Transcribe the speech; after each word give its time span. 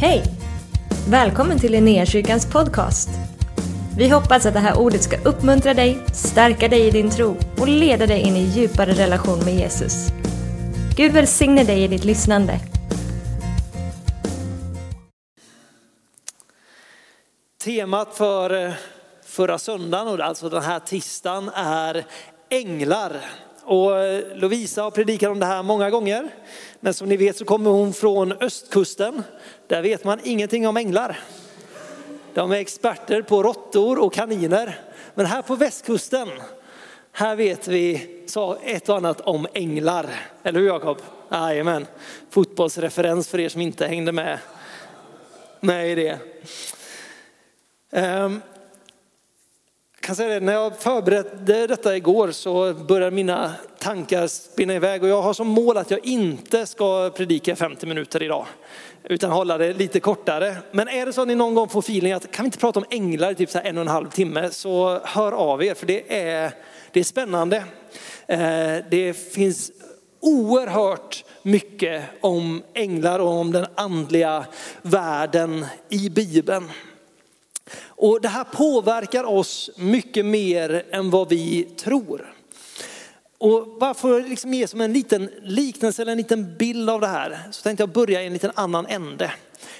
Hej! 0.00 0.22
Välkommen 1.10 1.58
till 1.58 1.72
Linnéakyrkans 1.72 2.52
podcast. 2.52 3.08
Vi 3.98 4.08
hoppas 4.08 4.46
att 4.46 4.54
det 4.54 4.60
här 4.60 4.78
ordet 4.78 5.02
ska 5.02 5.16
uppmuntra 5.16 5.74
dig, 5.74 5.98
stärka 6.12 6.68
dig 6.68 6.86
i 6.86 6.90
din 6.90 7.10
tro 7.10 7.36
och 7.60 7.68
leda 7.68 8.06
dig 8.06 8.20
in 8.20 8.36
i 8.36 8.42
djupare 8.42 8.92
relation 8.92 9.44
med 9.44 9.54
Jesus. 9.54 10.08
Gud 10.96 11.12
välsigne 11.12 11.64
dig 11.64 11.84
i 11.84 11.88
ditt 11.88 12.04
lyssnande. 12.04 12.60
Temat 17.64 18.14
för 18.14 18.66
eh, 18.66 18.72
förra 19.24 19.58
söndagen, 19.58 20.08
och 20.08 20.20
alltså 20.20 20.48
den 20.48 20.62
här 20.62 20.78
tisdagen, 20.78 21.50
är 21.54 22.06
änglar. 22.50 23.12
Och 23.66 23.98
eh, 24.00 24.36
Lovisa 24.36 24.82
har 24.82 24.90
predikat 24.90 25.30
om 25.30 25.38
det 25.38 25.46
här 25.46 25.62
många 25.62 25.90
gånger. 25.90 26.28
Men 26.80 26.94
som 26.94 27.08
ni 27.08 27.16
vet 27.16 27.36
så 27.36 27.44
kommer 27.44 27.70
hon 27.70 27.92
från 27.92 28.32
östkusten. 28.32 29.22
Där 29.66 29.82
vet 29.82 30.04
man 30.04 30.20
ingenting 30.24 30.68
om 30.68 30.76
änglar. 30.76 31.18
De 32.34 32.52
är 32.52 32.56
experter 32.56 33.22
på 33.22 33.42
råttor 33.42 33.98
och 33.98 34.12
kaniner. 34.12 34.80
Men 35.14 35.26
här 35.26 35.42
på 35.42 35.56
västkusten, 35.56 36.28
här 37.12 37.36
vet 37.36 37.68
vi 37.68 38.06
så 38.26 38.56
ett 38.64 38.88
och 38.88 38.96
annat 38.96 39.20
om 39.20 39.46
änglar. 39.52 40.06
Eller 40.42 40.60
hur 40.60 40.66
Jakob? 40.66 41.02
Jajamän. 41.30 41.86
Fotbollsreferens 42.30 43.28
för 43.28 43.40
er 43.40 43.48
som 43.48 43.60
inte 43.60 43.86
hängde 43.86 44.12
med, 44.12 44.38
Nej, 45.60 45.90
i 45.90 45.94
det. 45.94 46.18
Um, 48.00 48.42
kan 50.06 50.16
säga 50.16 50.28
det, 50.28 50.40
när 50.40 50.52
jag 50.52 50.76
förberedde 50.76 51.66
detta 51.66 51.96
igår 51.96 52.30
så 52.30 52.74
började 52.74 53.10
mina 53.10 53.54
tankar 53.78 54.26
spinna 54.26 54.74
iväg 54.74 55.02
och 55.02 55.08
jag 55.08 55.22
har 55.22 55.34
som 55.34 55.46
mål 55.46 55.76
att 55.76 55.90
jag 55.90 56.06
inte 56.06 56.66
ska 56.66 57.10
predika 57.10 57.56
50 57.56 57.86
minuter 57.86 58.22
idag 58.22 58.46
utan 59.04 59.30
hålla 59.30 59.58
det 59.58 59.72
lite 59.72 60.00
kortare. 60.00 60.56
Men 60.72 60.88
är 60.88 61.06
det 61.06 61.12
så 61.12 61.22
att 61.22 61.28
ni 61.28 61.34
någon 61.34 61.54
gång 61.54 61.68
får 61.68 61.80
feeling 61.80 62.12
att 62.12 62.30
kan 62.30 62.44
vi 62.44 62.46
inte 62.46 62.58
prata 62.58 62.80
om 62.80 62.86
änglar 62.90 63.30
i 63.30 63.34
typ 63.34 63.50
så 63.50 63.58
en 63.58 63.78
och 63.78 63.82
en 63.82 63.88
halv 63.88 64.10
timme 64.10 64.50
så 64.50 65.00
hör 65.04 65.32
av 65.32 65.64
er 65.64 65.74
för 65.74 65.86
det 65.86 66.22
är, 66.22 66.52
det 66.92 67.00
är 67.00 67.04
spännande. 67.04 67.64
Eh, 68.26 68.76
det 68.90 69.32
finns 69.32 69.72
oerhört 70.20 71.24
mycket 71.42 72.04
om 72.20 72.62
änglar 72.74 73.18
och 73.18 73.30
om 73.30 73.52
den 73.52 73.66
andliga 73.74 74.44
världen 74.82 75.66
i 75.88 76.10
Bibeln. 76.10 76.70
Och 77.74 78.20
det 78.20 78.28
här 78.28 78.44
påverkar 78.44 79.24
oss 79.24 79.70
mycket 79.76 80.26
mer 80.26 80.86
än 80.90 81.10
vad 81.10 81.28
vi 81.28 81.62
tror. 81.64 82.32
Och 83.38 83.78
bara 83.78 83.94
för 83.94 84.20
att 84.20 84.28
liksom 84.28 84.54
ge 84.54 84.68
som 84.68 84.80
en 84.80 84.92
liten 84.92 85.30
liknelse 85.42 86.02
eller 86.02 86.12
en 86.12 86.18
liten 86.18 86.56
bild 86.56 86.90
av 86.90 87.00
det 87.00 87.06
här 87.06 87.38
så 87.50 87.62
tänkte 87.62 87.82
jag 87.82 87.92
börja 87.92 88.22
i 88.22 88.26
en 88.26 88.32
liten 88.32 88.52
annan 88.54 88.86
ände. 88.86 89.32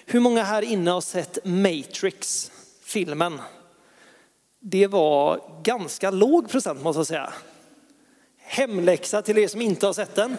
Hur 0.06 0.20
många 0.20 0.43
här 0.43 0.62
inne 0.62 0.91
har 0.91 1.01
sett 1.01 1.39
Matrix, 1.45 2.51
filmen? 2.84 3.41
Det 4.61 4.87
var 4.87 5.41
ganska 5.62 6.11
låg 6.11 6.50
procent 6.50 6.83
måste 6.83 6.98
jag 6.98 7.06
säga. 7.06 7.33
Hemläxa 8.39 9.23
till 9.23 9.39
er 9.39 9.48
som 9.48 9.61
inte 9.61 9.87
har 9.87 9.93
sett 9.93 10.15
den. 10.15 10.31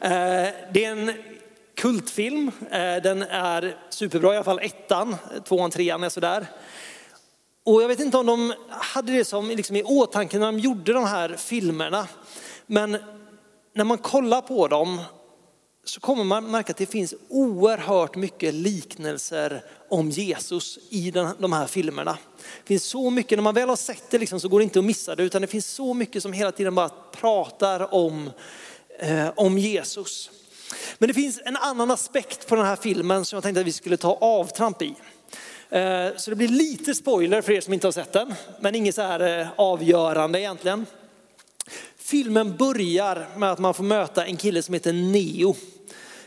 Eh, 0.00 0.48
det 0.72 0.84
är 0.84 0.90
en 0.92 1.12
kultfilm. 1.80 2.50
Eh, 2.70 3.02
den 3.02 3.22
är 3.22 3.76
superbra, 3.90 4.32
i 4.32 4.36
alla 4.36 4.44
fall 4.44 4.58
ettan. 4.62 5.16
Tvåan, 5.48 5.70
trean 5.70 6.02
är 6.02 6.08
sådär. 6.08 6.46
Och 7.64 7.82
jag 7.82 7.88
vet 7.88 8.00
inte 8.00 8.16
om 8.16 8.26
de 8.26 8.54
hade 8.68 9.12
det 9.12 9.24
som 9.24 9.48
liksom 9.48 9.76
i 9.76 9.82
åtanke 9.82 10.38
när 10.38 10.46
de 10.46 10.58
gjorde 10.58 10.92
de 10.92 11.04
här 11.04 11.36
filmerna. 11.36 12.08
Men 12.66 12.96
när 13.74 13.84
man 13.84 13.98
kollar 13.98 14.40
på 14.40 14.68
dem 14.68 15.00
så 15.84 16.00
kommer 16.00 16.24
man 16.24 16.50
märka 16.50 16.70
att 16.70 16.76
det 16.76 16.86
finns 16.86 17.14
oerhört 17.28 18.16
mycket 18.16 18.54
liknelser 18.54 19.64
om 19.88 20.10
Jesus 20.10 20.78
i 20.90 21.10
de 21.38 21.52
här 21.52 21.66
filmerna. 21.66 22.18
Det 22.36 22.68
finns 22.68 22.84
så 22.84 23.10
mycket, 23.10 23.38
när 23.38 23.42
man 23.42 23.54
väl 23.54 23.68
har 23.68 23.76
sett 23.76 24.10
det 24.10 24.18
liksom, 24.18 24.40
så 24.40 24.48
går 24.48 24.58
det 24.58 24.64
inte 24.64 24.78
att 24.78 24.84
missa 24.84 25.16
det, 25.16 25.22
utan 25.22 25.42
det 25.42 25.48
finns 25.48 25.66
så 25.66 25.94
mycket 25.94 26.22
som 26.22 26.32
hela 26.32 26.52
tiden 26.52 26.74
bara 26.74 26.88
pratar 27.12 27.94
om, 27.94 28.30
eh, 28.98 29.28
om 29.36 29.58
Jesus. 29.58 30.30
Men 31.02 31.08
det 31.08 31.14
finns 31.14 31.40
en 31.44 31.56
annan 31.56 31.90
aspekt 31.90 32.46
på 32.46 32.56
den 32.56 32.64
här 32.64 32.76
filmen 32.76 33.24
som 33.24 33.36
jag 33.36 33.42
tänkte 33.42 33.60
att 33.60 33.66
vi 33.66 33.72
skulle 33.72 33.96
ta 33.96 34.18
avtramp 34.20 34.82
i. 34.82 34.94
Eh, 35.70 36.06
så 36.16 36.30
det 36.30 36.36
blir 36.36 36.48
lite 36.48 36.94
spoiler 36.94 37.42
för 37.42 37.52
er 37.52 37.60
som 37.60 37.72
inte 37.72 37.86
har 37.86 37.92
sett 37.92 38.12
den, 38.12 38.34
men 38.60 38.74
inget 38.74 38.94
så 38.94 39.02
här 39.02 39.40
eh, 39.40 39.48
avgörande 39.56 40.40
egentligen. 40.40 40.86
Filmen 41.96 42.56
börjar 42.56 43.28
med 43.36 43.52
att 43.52 43.58
man 43.58 43.74
får 43.74 43.84
möta 43.84 44.26
en 44.26 44.36
kille 44.36 44.62
som 44.62 44.74
heter 44.74 44.92
Neo. 44.92 45.56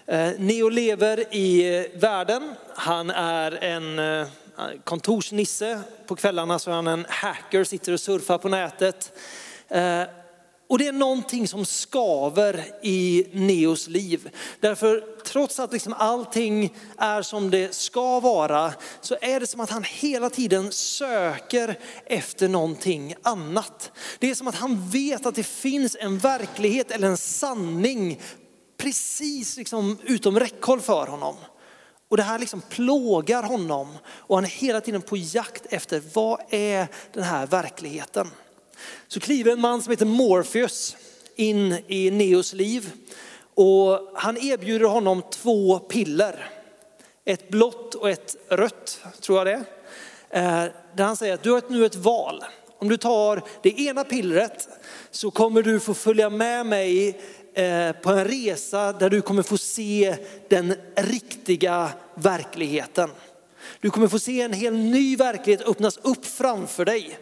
Eh, 0.05 0.31
Neo 0.37 0.69
lever 0.69 1.35
i 1.35 1.87
världen. 1.95 2.55
Han 2.75 3.09
är 3.09 3.63
en 3.63 4.25
kontorsnisse. 4.83 5.81
På 6.07 6.15
kvällarna 6.15 6.59
så 6.59 6.71
är 6.71 6.75
han 6.75 6.87
en 6.87 7.05
hacker, 7.09 7.63
sitter 7.63 7.93
och 7.93 7.99
surfar 7.99 8.37
på 8.37 8.49
nätet. 8.49 9.11
Och 10.67 10.79
det 10.79 10.87
är 10.87 10.93
någonting 10.93 11.47
som 11.47 11.65
skaver 11.65 12.65
i 12.81 13.27
Neos 13.33 13.87
liv. 13.87 14.29
Därför 14.59 15.03
trots 15.25 15.59
att 15.59 15.73
liksom 15.73 15.93
allting 15.93 16.75
är 16.97 17.21
som 17.21 17.49
det 17.49 17.75
ska 17.75 18.19
vara 18.19 18.73
så 19.01 19.15
är 19.21 19.39
det 19.39 19.47
som 19.47 19.59
att 19.59 19.69
han 19.69 19.83
hela 19.83 20.29
tiden 20.29 20.71
söker 20.71 21.79
efter 22.05 22.47
någonting 22.47 23.15
annat. 23.23 23.91
Det 24.19 24.29
är 24.29 24.35
som 24.35 24.47
att 24.47 24.55
han 24.55 24.89
vet 24.89 25.25
att 25.25 25.35
det 25.35 25.43
finns 25.43 25.97
en 25.99 26.17
verklighet 26.17 26.91
eller 26.91 27.07
en 27.07 27.17
sanning 27.17 28.21
precis 28.77 29.57
liksom 29.57 29.97
utom 30.03 30.39
räckhåll 30.39 30.81
för 30.81 31.07
honom. 31.07 31.35
Och 32.09 32.17
det 32.17 32.23
här 32.23 32.39
liksom 32.39 32.61
plågar 32.61 33.43
honom 33.43 33.97
och 34.07 34.37
han 34.37 34.45
är 34.45 34.49
hela 34.49 34.81
tiden 34.81 35.01
på 35.01 35.17
jakt 35.17 35.65
efter 35.65 36.01
vad 36.13 36.41
är 36.49 36.87
den 37.13 37.23
här 37.23 37.47
verkligheten. 37.47 38.27
Så 39.07 39.19
kliver 39.19 39.51
en 39.51 39.61
man 39.61 39.81
som 39.81 39.91
heter 39.91 40.05
Morpheus 40.05 40.97
in 41.35 41.77
i 41.87 42.11
Neos 42.11 42.53
liv 42.53 42.91
och 43.55 44.11
han 44.15 44.37
erbjuder 44.37 44.85
honom 44.85 45.23
två 45.31 45.79
piller. 45.79 46.49
Ett 47.25 47.49
blått 47.49 47.95
och 47.95 48.09
ett 48.09 48.35
rött, 48.49 48.99
tror 49.21 49.37
jag 49.37 49.47
det 49.47 49.65
är. 50.29 50.65
Eh, 50.65 50.71
där 50.95 51.03
han 51.03 51.17
säger 51.17 51.33
att 51.33 51.43
du 51.43 51.51
har 51.51 51.61
nu 51.67 51.85
ett 51.85 51.95
val. 51.95 52.43
Om 52.79 52.89
du 52.89 52.97
tar 52.97 53.41
det 53.61 53.81
ena 53.81 54.03
pillret 54.03 54.69
så 55.11 55.31
kommer 55.31 55.61
du 55.61 55.79
få 55.79 55.93
följa 55.93 56.29
med 56.29 56.65
mig 56.65 57.19
eh, 57.53 57.91
på 57.91 58.09
en 58.09 58.25
resa 58.25 58.93
där 58.93 59.09
du 59.09 59.21
kommer 59.21 59.43
få 59.43 59.57
se 59.57 60.15
den 60.49 60.75
riktiga 60.95 61.89
verkligheten. 62.15 63.09
Du 63.79 63.89
kommer 63.89 64.07
få 64.07 64.19
se 64.19 64.41
en 64.41 64.53
helt 64.53 64.77
ny 64.77 65.15
verklighet 65.15 65.67
öppnas 65.67 65.97
upp 65.97 66.25
framför 66.25 66.85
dig. 66.85 67.17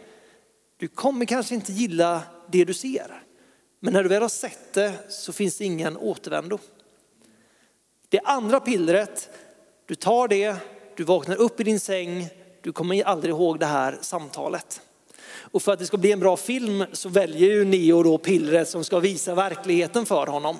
Du 0.82 0.88
kommer 0.88 1.24
kanske 1.24 1.54
inte 1.54 1.72
gilla 1.72 2.22
det 2.50 2.64
du 2.64 2.74
ser. 2.74 3.22
Men 3.80 3.92
när 3.92 4.02
du 4.02 4.08
väl 4.08 4.22
har 4.22 4.28
sett 4.28 4.72
det 4.72 4.92
så 5.08 5.32
finns 5.32 5.58
det 5.58 5.64
ingen 5.64 5.96
återvändo. 5.96 6.58
Det 8.08 8.20
andra 8.20 8.60
pillret, 8.60 9.30
du 9.86 9.94
tar 9.94 10.28
det, 10.28 10.56
du 10.96 11.04
vaknar 11.04 11.36
upp 11.36 11.60
i 11.60 11.64
din 11.64 11.80
säng, 11.80 12.28
du 12.62 12.72
kommer 12.72 13.04
aldrig 13.04 13.34
ihåg 13.34 13.58
det 13.58 13.66
här 13.66 13.98
samtalet. 14.00 14.80
Och 15.24 15.62
för 15.62 15.72
att 15.72 15.78
det 15.78 15.86
ska 15.86 15.96
bli 15.96 16.12
en 16.12 16.20
bra 16.20 16.36
film 16.36 16.84
så 16.92 17.08
väljer 17.08 17.50
ju 17.50 17.64
Neo 17.64 18.02
då 18.02 18.18
pillret 18.18 18.68
som 18.68 18.84
ska 18.84 18.98
visa 18.98 19.34
verkligheten 19.34 20.06
för 20.06 20.26
honom. 20.26 20.56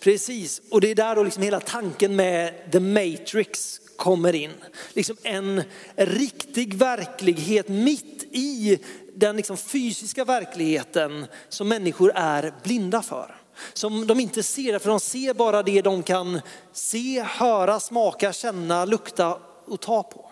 Precis, 0.00 0.62
och 0.70 0.80
det 0.80 0.90
är 0.90 0.94
där 0.94 1.16
då 1.16 1.22
liksom 1.22 1.42
hela 1.42 1.60
tanken 1.60 2.16
med 2.16 2.72
The 2.72 2.80
Matrix 2.80 3.81
kommer 4.02 4.34
in. 4.34 4.50
Liksom 4.92 5.16
en 5.22 5.62
riktig 5.96 6.74
verklighet 6.74 7.68
mitt 7.68 8.22
i 8.30 8.78
den 9.14 9.36
liksom 9.36 9.56
fysiska 9.56 10.24
verkligheten 10.24 11.26
som 11.48 11.68
människor 11.68 12.12
är 12.14 12.54
blinda 12.62 13.02
för. 13.02 13.36
Som 13.72 14.06
de 14.06 14.20
inte 14.20 14.42
ser, 14.42 14.78
för 14.78 14.88
de 14.88 15.00
ser 15.00 15.34
bara 15.34 15.62
det 15.62 15.82
de 15.82 16.02
kan 16.02 16.40
se, 16.72 17.22
höra, 17.22 17.80
smaka, 17.80 18.32
känna, 18.32 18.84
lukta 18.84 19.38
och 19.66 19.80
ta 19.80 20.02
på. 20.02 20.30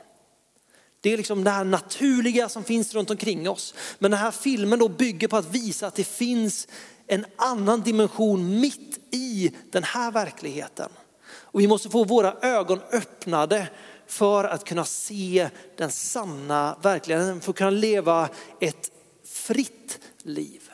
Det 1.00 1.12
är 1.12 1.16
liksom 1.16 1.44
det 1.44 1.50
här 1.50 1.64
naturliga 1.64 2.48
som 2.48 2.64
finns 2.64 2.94
runt 2.94 3.10
omkring 3.10 3.48
oss. 3.50 3.74
Men 3.98 4.10
den 4.10 4.20
här 4.20 4.30
filmen 4.30 4.78
då 4.78 4.88
bygger 4.88 5.28
på 5.28 5.36
att 5.36 5.54
visa 5.54 5.86
att 5.86 5.94
det 5.94 6.04
finns 6.04 6.68
en 7.06 7.26
annan 7.36 7.82
dimension 7.82 8.60
mitt 8.60 8.98
i 9.10 9.52
den 9.70 9.82
här 9.82 10.10
verkligheten. 10.10 10.90
Och 11.32 11.60
vi 11.60 11.66
måste 11.66 11.90
få 11.90 12.04
våra 12.04 12.36
ögon 12.42 12.80
öppnade 12.92 13.68
för 14.06 14.44
att 14.44 14.64
kunna 14.64 14.84
se 14.84 15.48
den 15.76 15.90
sanna 15.90 16.76
verkligheten, 16.82 17.40
för 17.40 17.50
att 17.50 17.56
kunna 17.56 17.70
leva 17.70 18.28
ett 18.60 18.90
fritt 19.24 19.98
liv. 20.22 20.70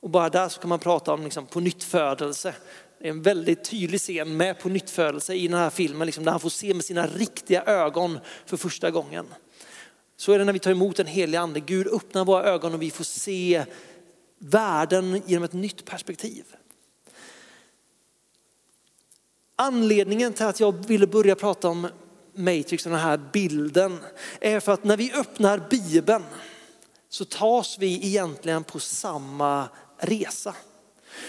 Och 0.00 0.10
bara 0.10 0.30
där 0.30 0.48
så 0.48 0.60
kan 0.60 0.68
man 0.68 0.78
prata 0.78 1.12
om 1.12 1.22
liksom 1.24 1.46
på 1.46 1.60
nyttfödelse. 1.60 2.54
Det 2.98 3.06
är 3.08 3.10
en 3.10 3.22
väldigt 3.22 3.64
tydlig 3.64 4.00
scen 4.00 4.36
med 4.36 4.60
på 4.60 4.68
nyttfödelse 4.68 5.34
i 5.34 5.48
den 5.48 5.58
här 5.58 5.70
filmen, 5.70 6.06
liksom 6.06 6.24
där 6.24 6.30
han 6.30 6.40
får 6.40 6.50
se 6.50 6.74
med 6.74 6.84
sina 6.84 7.06
riktiga 7.06 7.62
ögon 7.62 8.18
för 8.46 8.56
första 8.56 8.90
gången. 8.90 9.26
Så 10.16 10.32
är 10.32 10.38
det 10.38 10.44
när 10.44 10.52
vi 10.52 10.58
tar 10.58 10.70
emot 10.70 10.96
den 10.96 11.06
heliga 11.06 11.40
ande. 11.40 11.60
Gud 11.60 11.86
öppnar 11.86 12.24
våra 12.24 12.44
ögon 12.44 12.74
och 12.74 12.82
vi 12.82 12.90
får 12.90 13.04
se 13.04 13.64
världen 14.38 15.22
genom 15.26 15.44
ett 15.44 15.52
nytt 15.52 15.84
perspektiv. 15.84 16.44
Anledningen 19.56 20.32
till 20.32 20.46
att 20.46 20.60
jag 20.60 20.86
ville 20.86 21.06
börja 21.06 21.34
prata 21.34 21.68
om 21.68 21.88
Matrix 22.34 22.86
och 22.86 22.92
den 22.92 23.00
här 23.00 23.20
bilden 23.32 23.98
är 24.40 24.60
för 24.60 24.72
att 24.72 24.84
när 24.84 24.96
vi 24.96 25.12
öppnar 25.12 25.62
Bibeln 25.70 26.24
så 27.08 27.24
tas 27.24 27.76
vi 27.78 28.06
egentligen 28.06 28.64
på 28.64 28.80
samma 28.80 29.68
resa. 29.98 30.54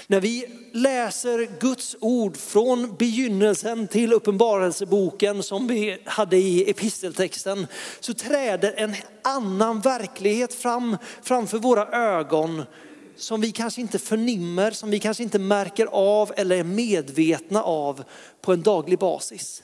När 0.07 0.19
vi 0.19 0.45
läser 0.73 1.59
Guds 1.59 1.95
ord 1.99 2.37
från 2.37 2.95
begynnelsen 2.95 3.87
till 3.87 4.13
uppenbarelseboken 4.13 5.43
som 5.43 5.67
vi 5.67 5.97
hade 6.05 6.37
i 6.37 6.69
episteltexten 6.69 7.67
så 7.99 8.13
träder 8.13 8.73
en 8.77 8.95
annan 9.23 9.81
verklighet 9.81 10.53
fram 10.53 10.97
framför 11.23 11.57
våra 11.57 11.87
ögon 11.87 12.63
som 13.15 13.41
vi 13.41 13.51
kanske 13.51 13.81
inte 13.81 13.99
förnimmer, 13.99 14.71
som 14.71 14.89
vi 14.89 14.99
kanske 14.99 15.23
inte 15.23 15.39
märker 15.39 15.85
av 15.85 16.33
eller 16.35 16.57
är 16.57 16.63
medvetna 16.63 17.63
av 17.63 18.03
på 18.41 18.53
en 18.53 18.61
daglig 18.61 18.99
basis. 18.99 19.63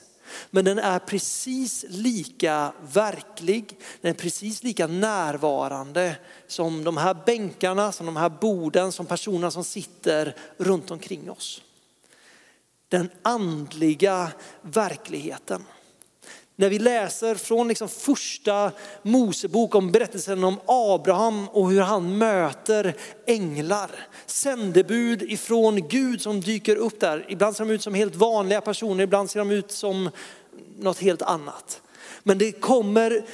Men 0.50 0.64
den 0.64 0.78
är 0.78 0.98
precis 0.98 1.84
lika 1.88 2.72
verklig, 2.92 3.78
den 4.00 4.10
är 4.10 4.14
precis 4.14 4.62
lika 4.62 4.86
närvarande 4.86 6.16
som 6.46 6.84
de 6.84 6.96
här 6.96 7.16
bänkarna, 7.26 7.92
som 7.92 8.06
de 8.06 8.16
här 8.16 8.28
borden, 8.40 8.92
som 8.92 9.06
personerna 9.06 9.50
som 9.50 9.64
sitter 9.64 10.36
runt 10.56 10.90
omkring 10.90 11.30
oss. 11.30 11.62
Den 12.88 13.10
andliga 13.22 14.32
verkligheten. 14.62 15.64
När 16.56 16.68
vi 16.68 16.78
läser 16.78 17.34
från 17.34 17.68
liksom 17.68 17.88
första 17.88 18.72
Mosebok 19.02 19.74
om 19.74 19.92
berättelsen 19.92 20.44
om 20.44 20.60
Abraham 20.66 21.48
och 21.48 21.70
hur 21.70 21.80
han 21.80 22.18
möter 22.18 22.94
änglar. 23.26 23.90
Sändebud 24.26 25.22
ifrån 25.22 25.88
Gud 25.88 26.20
som 26.20 26.40
dyker 26.40 26.76
upp 26.76 27.00
där. 27.00 27.26
Ibland 27.28 27.56
ser 27.56 27.64
de 27.64 27.74
ut 27.74 27.82
som 27.82 27.94
helt 27.94 28.16
vanliga 28.16 28.60
personer, 28.60 29.04
ibland 29.04 29.30
ser 29.30 29.38
de 29.38 29.50
ut 29.50 29.72
som 29.72 30.10
något 30.78 30.98
helt 30.98 31.22
annat. 31.22 31.80
Men 32.22 32.38
det 32.38 32.52
kommer, 32.52 33.24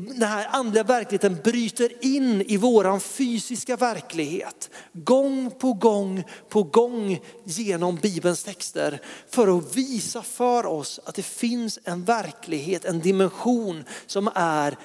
den 0.00 0.22
här 0.22 0.46
andliga 0.50 0.84
verkligheten 0.84 1.38
bryter 1.44 2.04
in 2.04 2.42
i 2.42 2.56
våran 2.56 3.00
fysiska 3.00 3.76
verklighet. 3.76 4.70
Gång 4.92 5.50
på 5.50 5.72
gång 5.72 6.24
på 6.48 6.62
gång 6.62 7.20
genom 7.44 7.96
Bibelns 7.96 8.44
texter 8.44 9.00
för 9.30 9.58
att 9.58 9.76
visa 9.76 10.22
för 10.22 10.66
oss 10.66 11.00
att 11.04 11.14
det 11.14 11.22
finns 11.22 11.78
en 11.84 12.04
verklighet, 12.04 12.84
en 12.84 13.00
dimension 13.00 13.84
som 14.06 14.30
är 14.34 14.76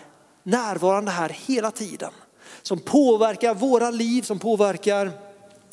närvarande 0.44 1.12
här 1.12 1.30
hela 1.30 1.71
tiden. 1.71 2.12
Som 2.62 2.80
påverkar 2.80 3.53
våra 3.53 3.92
liv, 3.92 4.21
som 4.21 4.39
påverkar 4.39 5.12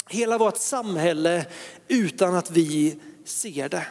hela 0.09 0.39
vårt 0.39 0.59
samhälle 0.59 1.47
utan 1.89 2.35
att 2.35 2.51
vi 2.51 3.01
ser 3.25 3.69
det. 3.69 3.87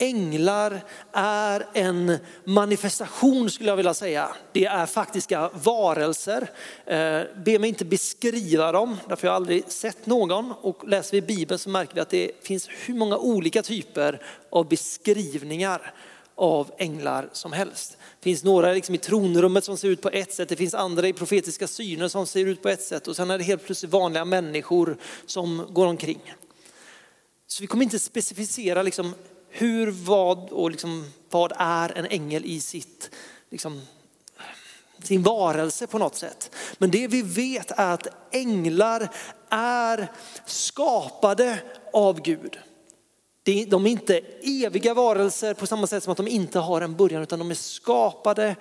Änglar 0.00 0.84
är 1.12 1.66
en 1.74 2.18
manifestation 2.44 3.50
skulle 3.50 3.68
jag 3.68 3.76
vilja 3.76 3.94
säga. 3.94 4.36
Det 4.52 4.64
är 4.64 4.86
faktiska 4.86 5.50
varelser. 5.54 6.50
Eh, 6.86 7.22
be 7.44 7.58
mig 7.58 7.68
inte 7.68 7.84
beskriva 7.84 8.72
dem, 8.72 8.96
därför 9.08 9.26
jag 9.26 9.32
har 9.32 9.36
aldrig 9.36 9.64
sett 9.70 10.06
någon. 10.06 10.52
Och 10.60 10.88
läser 10.88 11.12
vi 11.12 11.22
Bibeln 11.22 11.58
så 11.58 11.70
märker 11.70 11.94
vi 11.94 12.00
att 12.00 12.10
det 12.10 12.30
finns 12.42 12.68
hur 12.68 12.94
många 12.94 13.18
olika 13.18 13.62
typer 13.62 14.22
av 14.50 14.68
beskrivningar 14.68 15.94
av 16.34 16.70
änglar 16.78 17.28
som 17.32 17.52
helst. 17.52 17.96
Det 18.20 18.24
finns 18.24 18.44
några 18.44 18.72
liksom 18.72 18.94
i 18.94 18.98
tronrummet 18.98 19.64
som 19.64 19.76
ser 19.76 19.88
ut 19.88 20.02
på 20.02 20.10
ett 20.10 20.32
sätt, 20.32 20.48
det 20.48 20.56
finns 20.56 20.74
andra 20.74 21.08
i 21.08 21.12
profetiska 21.12 21.66
syner 21.66 22.08
som 22.08 22.26
ser 22.26 22.46
ut 22.46 22.62
på 22.62 22.68
ett 22.68 22.82
sätt 22.82 23.08
och 23.08 23.16
sen 23.16 23.30
är 23.30 23.38
det 23.38 23.44
helt 23.44 23.64
plötsligt 23.64 23.92
vanliga 23.92 24.24
människor 24.24 24.96
som 25.26 25.66
går 25.70 25.86
omkring. 25.86 26.34
Så 27.46 27.62
vi 27.62 27.66
kommer 27.66 27.84
inte 27.84 27.98
specificera 27.98 28.82
liksom 28.82 29.14
hur, 29.50 29.90
vad 29.90 30.50
och 30.50 30.70
liksom, 30.70 31.12
vad 31.30 31.52
är 31.56 31.98
en 31.98 32.06
ängel 32.06 32.44
i 32.44 32.60
sitt, 32.60 33.10
liksom, 33.50 33.82
sin 35.02 35.22
varelse 35.22 35.86
på 35.86 35.98
något 35.98 36.16
sätt. 36.16 36.56
Men 36.78 36.90
det 36.90 37.08
vi 37.08 37.22
vet 37.22 37.70
är 37.70 37.92
att 37.92 38.34
änglar 38.34 39.08
är 39.50 40.12
skapade 40.46 41.58
av 41.92 42.20
Gud. 42.20 42.58
De 43.68 43.86
är 43.86 43.90
inte 43.90 44.20
eviga 44.42 44.94
varelser 44.94 45.54
på 45.54 45.66
samma 45.66 45.86
sätt 45.86 46.02
som 46.02 46.10
att 46.10 46.16
de 46.16 46.28
inte 46.28 46.58
har 46.58 46.80
en 46.80 46.96
början 46.96 47.22
utan 47.22 47.38
de 47.38 47.50
är 47.50 47.54
skapade 47.54 48.56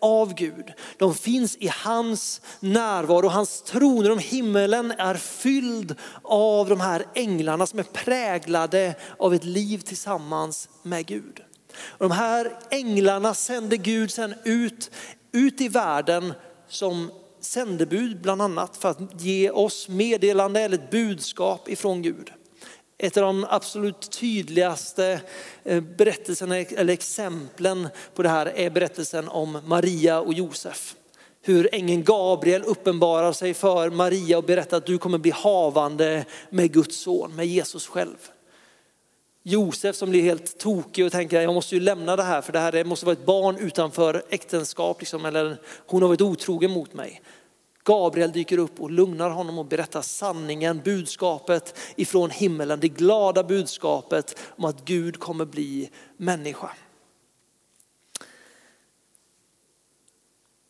av 0.00 0.34
Gud. 0.34 0.72
De 0.96 1.14
finns 1.14 1.56
i 1.56 1.68
hans 1.68 2.40
närvaro. 2.60 3.28
Hans 3.28 3.62
troner 3.62 4.10
om 4.10 4.18
himmelen 4.18 4.90
är 4.90 5.14
fylld 5.14 5.94
av 6.22 6.68
de 6.68 6.80
här 6.80 7.04
änglarna 7.14 7.66
som 7.66 7.78
är 7.78 7.82
präglade 7.82 8.94
av 9.18 9.34
ett 9.34 9.44
liv 9.44 9.78
tillsammans 9.78 10.68
med 10.82 11.06
Gud. 11.06 11.40
Och 11.72 12.08
de 12.08 12.10
här 12.10 12.58
änglarna 12.70 13.34
sänder 13.34 13.76
Gud 13.76 14.10
sen 14.10 14.34
ut, 14.44 14.90
ut 15.32 15.60
i 15.60 15.68
världen 15.68 16.34
som 16.68 17.10
sändebud 17.40 18.20
bland 18.20 18.42
annat 18.42 18.76
för 18.76 18.88
att 18.90 19.22
ge 19.22 19.50
oss 19.50 19.88
meddelande 19.88 20.60
eller 20.60 20.76
ett 20.76 20.90
budskap 20.90 21.68
ifrån 21.68 22.02
Gud. 22.02 22.32
Ett 23.02 23.16
av 23.16 23.22
de 23.22 23.46
absolut 23.50 24.10
tydligaste 24.10 25.20
eh, 25.64 25.80
berättelserna 25.80 26.56
eller 26.56 26.92
exemplen 26.92 27.88
på 28.14 28.22
det 28.22 28.28
här 28.28 28.46
är 28.46 28.70
berättelsen 28.70 29.28
om 29.28 29.60
Maria 29.64 30.20
och 30.20 30.34
Josef. 30.34 30.94
Hur 31.42 31.68
ängeln 31.74 32.04
Gabriel 32.04 32.62
uppenbarar 32.62 33.32
sig 33.32 33.54
för 33.54 33.90
Maria 33.90 34.38
och 34.38 34.44
berättar 34.44 34.76
att 34.76 34.86
du 34.86 34.98
kommer 34.98 35.18
bli 35.18 35.30
havande 35.30 36.24
med 36.50 36.72
Guds 36.72 36.96
son, 36.96 37.36
med 37.36 37.46
Jesus 37.46 37.86
själv. 37.86 38.16
Josef 39.42 39.96
som 39.96 40.10
blir 40.10 40.22
helt 40.22 40.58
tokig 40.58 41.06
och 41.06 41.12
tänker 41.12 41.40
jag 41.40 41.54
måste 41.54 41.74
ju 41.74 41.80
lämna 41.80 42.16
det 42.16 42.22
här 42.22 42.40
för 42.40 42.52
det 42.52 42.58
här 42.58 42.84
måste 42.84 43.06
vara 43.06 43.16
ett 43.16 43.26
barn 43.26 43.58
utanför 43.58 44.22
äktenskap, 44.30 45.00
liksom, 45.00 45.24
eller 45.24 45.56
hon 45.86 46.02
har 46.02 46.08
varit 46.08 46.20
otrogen 46.20 46.70
mot 46.70 46.94
mig. 46.94 47.22
Gabriel 47.84 48.32
dyker 48.32 48.58
upp 48.58 48.80
och 48.80 48.90
lugnar 48.90 49.30
honom 49.30 49.58
och 49.58 49.66
berättar 49.66 50.02
sanningen, 50.02 50.80
budskapet 50.84 51.78
ifrån 51.96 52.30
himmelen, 52.30 52.80
det 52.80 52.88
glada 52.88 53.44
budskapet 53.44 54.38
om 54.56 54.64
att 54.64 54.84
Gud 54.84 55.18
kommer 55.18 55.44
bli 55.44 55.90
människa. 56.16 56.70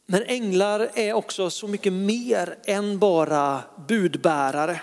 Men 0.07 0.23
änglar 0.23 0.91
är 0.95 1.12
också 1.12 1.51
så 1.51 1.69
mycket 1.69 1.93
mer 1.93 2.59
än 2.65 2.99
bara 2.99 3.63
budbärare. 3.89 4.81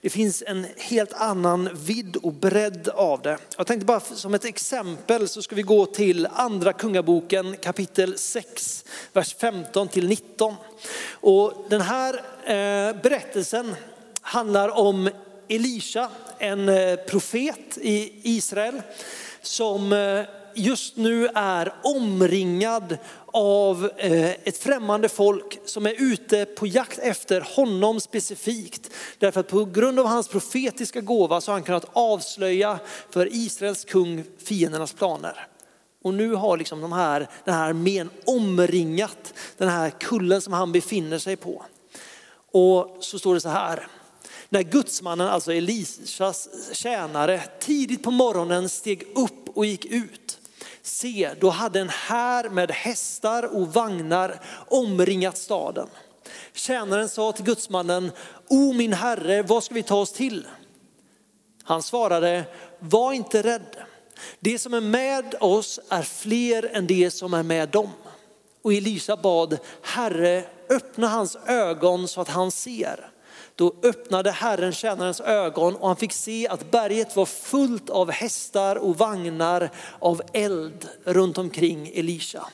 Det 0.00 0.10
finns 0.10 0.42
en 0.46 0.66
helt 0.76 1.12
annan 1.12 1.68
vidd 1.72 2.16
och 2.16 2.32
bredd 2.32 2.88
av 2.88 3.22
det. 3.22 3.38
Jag 3.56 3.66
tänkte 3.66 3.86
bara 3.86 4.00
som 4.00 4.34
ett 4.34 4.44
exempel 4.44 5.28
så 5.28 5.42
ska 5.42 5.54
vi 5.54 5.62
gå 5.62 5.86
till 5.86 6.28
andra 6.32 6.72
kungaboken 6.72 7.56
kapitel 7.56 8.18
6, 8.18 8.84
vers 9.12 9.34
15 9.34 9.88
till 9.88 10.08
19. 10.08 10.54
Och 11.10 11.66
den 11.68 11.80
här 11.80 12.14
eh, 12.44 13.02
berättelsen 13.02 13.74
handlar 14.20 14.78
om 14.78 15.10
Elisha, 15.48 16.10
en 16.38 16.68
eh, 16.68 16.96
profet 16.96 17.78
i 17.80 18.20
Israel 18.22 18.82
som 19.42 19.92
eh, 19.92 20.24
just 20.54 20.96
nu 20.96 21.28
är 21.34 21.74
omringad 21.82 22.98
av 23.26 23.90
eh, 23.96 24.30
ett 24.30 24.58
främmande 24.58 25.08
folk 25.08 25.58
som 25.64 25.86
är 25.86 25.94
ute 25.98 26.44
på 26.44 26.66
jakt 26.66 26.98
efter 26.98 27.40
honom 27.40 28.00
specifikt. 28.00 28.90
Därför 29.18 29.40
att 29.40 29.48
på 29.48 29.64
grund 29.64 30.00
av 30.00 30.06
hans 30.06 30.28
profetiska 30.28 31.00
gåva 31.00 31.40
så 31.40 31.50
har 31.50 31.54
han 31.54 31.62
kunnat 31.62 31.90
avslöja 31.92 32.78
för 33.10 33.28
Israels 33.32 33.84
kung 33.84 34.24
fiendernas 34.44 34.92
planer. 34.92 35.46
Och 36.02 36.14
nu 36.14 36.34
har 36.34 36.56
liksom 36.56 36.80
de 36.80 36.92
här, 36.92 37.28
den 37.44 37.54
här 37.54 37.68
armén 37.68 38.10
omringat 38.24 39.34
den 39.56 39.68
här 39.68 39.90
kullen 39.90 40.40
som 40.40 40.52
han 40.52 40.72
befinner 40.72 41.18
sig 41.18 41.36
på. 41.36 41.64
Och 42.52 42.96
så 43.00 43.18
står 43.18 43.34
det 43.34 43.40
så 43.40 43.48
här. 43.48 43.86
När 44.48 44.62
gudsmannen, 44.62 45.28
alltså 45.28 45.52
Elisas 45.52 46.48
tjänare, 46.72 47.42
tidigt 47.60 48.02
på 48.02 48.10
morgonen 48.10 48.68
steg 48.68 49.02
upp 49.14 49.56
och 49.56 49.66
gick 49.66 49.84
ut 49.84 50.23
Se, 50.86 51.30
då 51.40 51.50
hade 51.50 51.80
en 51.80 51.88
här 51.88 52.48
med 52.48 52.70
hästar 52.70 53.42
och 53.56 53.72
vagnar 53.72 54.40
omringat 54.68 55.38
staden. 55.38 55.88
Tjänaren 56.52 57.08
sa 57.08 57.32
till 57.32 57.44
gudsmannen, 57.44 58.12
O 58.48 58.72
min 58.72 58.92
herre, 58.92 59.42
vad 59.42 59.64
ska 59.64 59.74
vi 59.74 59.82
ta 59.82 59.96
oss 59.96 60.12
till? 60.12 60.46
Han 61.62 61.82
svarade, 61.82 62.44
var 62.78 63.12
inte 63.12 63.42
rädd. 63.42 63.76
Det 64.40 64.58
som 64.58 64.74
är 64.74 64.80
med 64.80 65.34
oss 65.40 65.80
är 65.88 66.02
fler 66.02 66.70
än 66.72 66.86
det 66.86 67.10
som 67.10 67.34
är 67.34 67.42
med 67.42 67.68
dem. 67.68 67.90
Och 68.62 68.72
Elisa 68.72 69.16
bad, 69.16 69.58
Herre, 69.82 70.44
öppna 70.70 71.08
hans 71.08 71.36
ögon 71.46 72.08
så 72.08 72.20
att 72.20 72.28
han 72.28 72.50
ser. 72.50 73.10
Då 73.56 73.74
öppnade 73.82 74.30
Herren 74.30 74.72
tjänarens 74.72 75.20
ögon 75.20 75.76
och 75.76 75.88
han 75.88 75.96
fick 75.96 76.12
se 76.12 76.48
att 76.48 76.70
berget 76.70 77.16
var 77.16 77.26
fullt 77.26 77.90
av 77.90 78.10
hästar 78.10 78.76
och 78.76 78.98
vagnar 78.98 79.70
av 79.98 80.22
eld 80.32 80.88
runt 81.04 81.38
omkring 81.38 81.90
Elisha. 81.94 82.46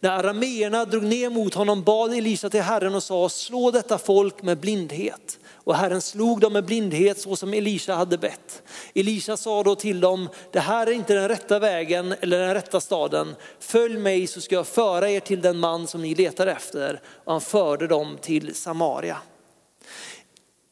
När 0.00 0.10
arameerna 0.10 0.84
drog 0.84 1.02
ner 1.02 1.30
mot 1.30 1.54
honom 1.54 1.82
bad 1.82 2.14
Elisa 2.14 2.50
till 2.50 2.62
Herren 2.62 2.94
och 2.94 3.02
sa, 3.02 3.28
slå 3.28 3.70
detta 3.70 3.98
folk 3.98 4.42
med 4.42 4.58
blindhet. 4.58 5.38
Och 5.52 5.74
Herren 5.74 6.00
slog 6.00 6.40
dem 6.40 6.52
med 6.52 6.64
blindhet 6.64 7.20
så 7.20 7.36
som 7.36 7.54
Elisa 7.54 7.94
hade 7.94 8.18
bett. 8.18 8.62
Elisa 8.94 9.36
sa 9.36 9.62
då 9.62 9.74
till 9.74 10.00
dem, 10.00 10.28
det 10.52 10.60
här 10.60 10.86
är 10.86 10.90
inte 10.90 11.14
den 11.14 11.28
rätta 11.28 11.58
vägen 11.58 12.14
eller 12.20 12.38
den 12.38 12.54
rätta 12.54 12.80
staden. 12.80 13.34
Följ 13.60 13.98
mig 13.98 14.26
så 14.26 14.40
ska 14.40 14.54
jag 14.54 14.66
föra 14.66 15.10
er 15.10 15.20
till 15.20 15.40
den 15.40 15.58
man 15.58 15.86
som 15.86 16.02
ni 16.02 16.14
letar 16.14 16.46
efter. 16.46 17.00
Och 17.24 17.32
han 17.32 17.40
förde 17.40 17.86
dem 17.86 18.18
till 18.20 18.54
Samaria. 18.54 19.16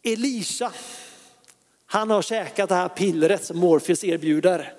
Elisa, 0.02 0.72
han 1.86 2.10
har 2.10 2.22
käkat 2.22 2.68
det 2.68 2.74
här 2.74 2.88
pillret 2.88 3.44
som 3.44 3.58
Morpheus 3.58 4.04
erbjuder. 4.04 4.72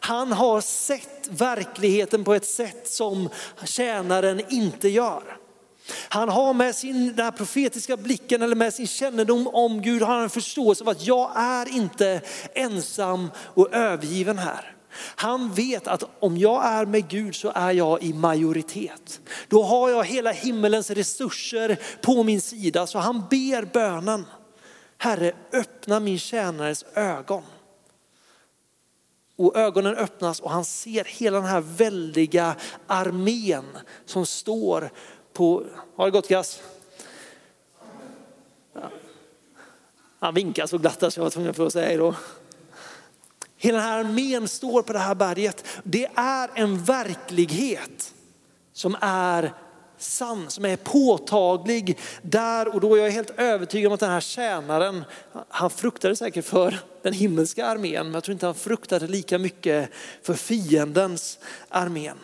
Han 0.00 0.32
har 0.32 0.60
sett 0.60 1.28
verkligheten 1.30 2.24
på 2.24 2.34
ett 2.34 2.46
sätt 2.46 2.88
som 2.88 3.28
tjänaren 3.64 4.42
inte 4.48 4.88
gör. 4.88 5.38
Han 6.08 6.28
har 6.28 6.54
med 6.54 6.74
sin 6.74 7.16
den 7.16 7.24
här 7.24 7.32
profetiska 7.32 7.96
blicken 7.96 8.42
eller 8.42 8.56
med 8.56 8.74
sin 8.74 8.86
kännedom 8.86 9.46
om 9.46 9.82
Gud 9.82 10.02
har 10.02 10.14
han 10.14 10.22
en 10.22 10.30
förståelse 10.30 10.84
av 10.84 10.88
att 10.88 11.06
jag 11.06 11.32
är 11.34 11.68
inte 11.68 12.20
ensam 12.54 13.30
och 13.36 13.74
övergiven 13.74 14.38
här. 14.38 14.71
Han 14.94 15.52
vet 15.52 15.86
att 15.88 16.04
om 16.20 16.36
jag 16.36 16.64
är 16.64 16.86
med 16.86 17.08
Gud 17.08 17.34
så 17.34 17.52
är 17.54 17.72
jag 17.72 18.02
i 18.02 18.12
majoritet. 18.12 19.20
Då 19.48 19.62
har 19.62 19.90
jag 19.90 20.04
hela 20.04 20.32
himmelens 20.32 20.90
resurser 20.90 21.78
på 22.02 22.22
min 22.22 22.40
sida. 22.40 22.86
Så 22.86 22.98
han 22.98 23.24
ber 23.30 23.64
bönen, 23.64 24.24
Herre 24.98 25.32
öppna 25.52 26.00
min 26.00 26.18
tjänares 26.18 26.84
ögon. 26.94 27.42
Och 29.36 29.56
ögonen 29.56 29.94
öppnas 29.94 30.40
och 30.40 30.50
han 30.50 30.64
ser 30.64 31.04
hela 31.04 31.36
den 31.36 31.48
här 31.48 31.60
väldiga 31.60 32.56
armén 32.86 33.64
som 34.04 34.26
står 34.26 34.90
på, 35.32 35.64
har 35.96 36.04
det 36.04 36.10
gått 36.10 36.28
gas? 36.28 36.62
Ja. 38.72 38.90
Han 40.18 40.34
vinkar 40.34 40.66
så 40.66 40.78
glatt 40.78 41.02
att 41.02 41.16
jag 41.16 41.24
var 41.24 41.30
tvungen 41.30 41.66
att 41.66 41.72
säga 41.72 41.86
hej 41.86 41.96
då. 41.96 42.14
Hela 43.62 43.78
den 43.78 43.86
här 43.86 43.98
armén 43.98 44.48
står 44.48 44.82
på 44.82 44.92
det 44.92 44.98
här 44.98 45.14
berget. 45.14 45.64
Det 45.84 46.08
är 46.14 46.50
en 46.54 46.84
verklighet 46.84 48.14
som 48.72 48.96
är 49.00 49.52
sann, 49.98 50.50
som 50.50 50.64
är 50.64 50.76
påtaglig 50.76 51.98
där 52.22 52.74
och 52.74 52.80
då. 52.80 52.98
Jag 52.98 53.06
är 53.06 53.10
helt 53.10 53.38
övertygad 53.38 53.86
om 53.86 53.94
att 53.94 54.00
den 54.00 54.10
här 54.10 54.20
tjänaren, 54.20 55.04
han 55.48 55.70
fruktade 55.70 56.16
säkert 56.16 56.44
för 56.44 56.78
den 57.02 57.12
himmelska 57.12 57.66
armén, 57.66 58.06
men 58.06 58.14
jag 58.14 58.24
tror 58.24 58.32
inte 58.32 58.46
han 58.46 58.54
fruktade 58.54 59.06
lika 59.06 59.38
mycket 59.38 59.90
för 60.22 60.34
fiendens 60.34 61.38
armén. 61.68 62.16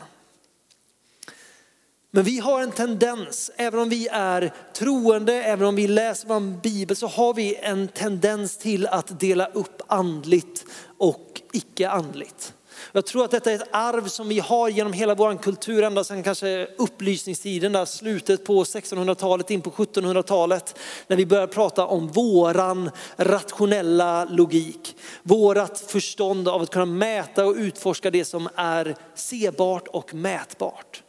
Men 2.11 2.25
vi 2.25 2.39
har 2.39 2.63
en 2.63 2.73
tendens, 2.73 3.51
även 3.57 3.81
om 3.81 3.89
vi 3.89 4.09
är 4.09 4.53
troende, 4.73 5.35
även 5.35 5.67
om 5.67 5.77
vi 5.77 5.89
läser 5.89 6.35
en 6.35 6.61
bibel, 6.61 6.97
så 6.97 7.07
har 7.07 7.35
vi 7.35 7.57
en 7.57 7.89
tendens 7.89 8.57
till 8.57 8.87
att 8.87 9.21
dela 9.21 9.47
upp 9.47 9.83
andligt 9.87 10.65
och 10.99 11.43
icke 11.53 11.89
andligt. 11.89 12.55
Jag 12.93 13.07
tror 13.07 13.25
att 13.25 13.31
detta 13.31 13.51
är 13.51 13.55
ett 13.55 13.69
arv 13.71 14.09
som 14.09 14.29
vi 14.29 14.39
har 14.39 14.69
genom 14.69 14.93
hela 14.93 15.15
vår 15.15 15.37
kultur, 15.43 15.83
ända 15.83 16.05
sedan 16.05 16.23
kanske 16.23 16.69
upplysningstiden, 16.79 17.73
där 17.73 17.85
slutet 17.85 18.45
på 18.45 18.65
1600-talet 18.65 19.51
in 19.51 19.63
på 19.63 19.71
1700-talet. 19.71 20.79
När 21.07 21.17
vi 21.17 21.27
började 21.27 21.53
prata 21.53 21.87
om 21.87 22.09
våran 22.09 22.91
rationella 23.17 24.25
logik. 24.25 24.97
Vårat 25.23 25.81
förstånd 25.81 26.49
av 26.49 26.63
att 26.63 26.71
kunna 26.71 26.87
mäta 26.87 27.47
och 27.47 27.55
utforska 27.55 28.11
det 28.11 28.25
som 28.25 28.49
är 28.55 28.97
sebart 29.15 29.89
och 29.89 30.15
mätbart. 30.15 31.03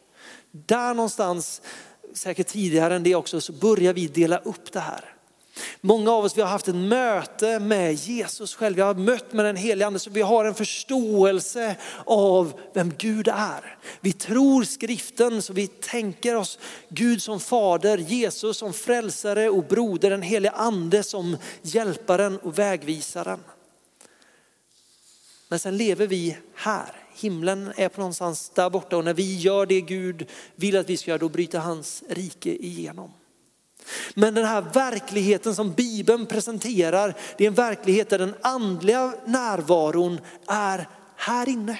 Där 0.50 0.94
någonstans, 0.94 1.62
säkert 2.14 2.46
tidigare 2.46 2.94
än 2.94 3.02
det 3.02 3.14
också, 3.14 3.40
så 3.40 3.52
börjar 3.52 3.92
vi 3.92 4.06
dela 4.06 4.38
upp 4.38 4.72
det 4.72 4.80
här. 4.80 5.19
Många 5.82 6.10
av 6.10 6.24
oss 6.24 6.36
vi 6.36 6.42
har 6.42 6.48
haft 6.48 6.68
ett 6.68 6.74
möte 6.74 7.58
med 7.58 7.94
Jesus 7.94 8.54
själv, 8.54 8.76
vi 8.76 8.82
har 8.82 8.94
mött 8.94 9.32
med 9.32 9.44
den 9.44 9.56
helige 9.56 9.86
ande 9.86 9.98
så 9.98 10.10
vi 10.10 10.22
har 10.22 10.44
en 10.44 10.54
förståelse 10.54 11.76
av 12.04 12.60
vem 12.74 12.92
Gud 12.98 13.28
är. 13.28 13.78
Vi 14.00 14.12
tror 14.12 14.64
skriften 14.64 15.42
så 15.42 15.52
vi 15.52 15.66
tänker 15.66 16.36
oss 16.36 16.58
Gud 16.88 17.22
som 17.22 17.40
fader, 17.40 17.98
Jesus 17.98 18.58
som 18.58 18.72
frälsare 18.72 19.48
och 19.48 19.64
broder, 19.64 20.10
den 20.10 20.22
helige 20.22 20.52
ande 20.52 21.02
som 21.02 21.36
hjälparen 21.62 22.38
och 22.38 22.58
vägvisaren. 22.58 23.40
Men 25.48 25.58
sen 25.58 25.76
lever 25.76 26.06
vi 26.06 26.36
här 26.54 26.96
Himlen 27.14 27.72
är 27.76 27.88
på 27.88 28.00
någonstans 28.00 28.50
där 28.54 28.70
borta 28.70 28.96
och 28.96 29.04
när 29.04 29.14
vi 29.14 29.36
gör 29.36 29.66
det 29.66 29.80
Gud 29.80 30.26
vill 30.54 30.76
att 30.76 30.90
vi 30.90 30.96
ska 30.96 31.10
göra, 31.10 31.18
då 31.18 31.28
bryter 31.28 31.58
hans 31.58 32.02
rike 32.08 32.64
igenom. 32.64 33.10
Men 34.14 34.34
den 34.34 34.44
här 34.44 34.64
verkligheten 34.72 35.54
som 35.54 35.72
Bibeln 35.72 36.26
presenterar, 36.26 37.14
det 37.38 37.44
är 37.44 37.48
en 37.48 37.54
verklighet 37.54 38.10
där 38.10 38.18
den 38.18 38.34
andliga 38.42 39.14
närvaron 39.24 40.20
är 40.48 40.88
här 41.16 41.48
inne. 41.48 41.78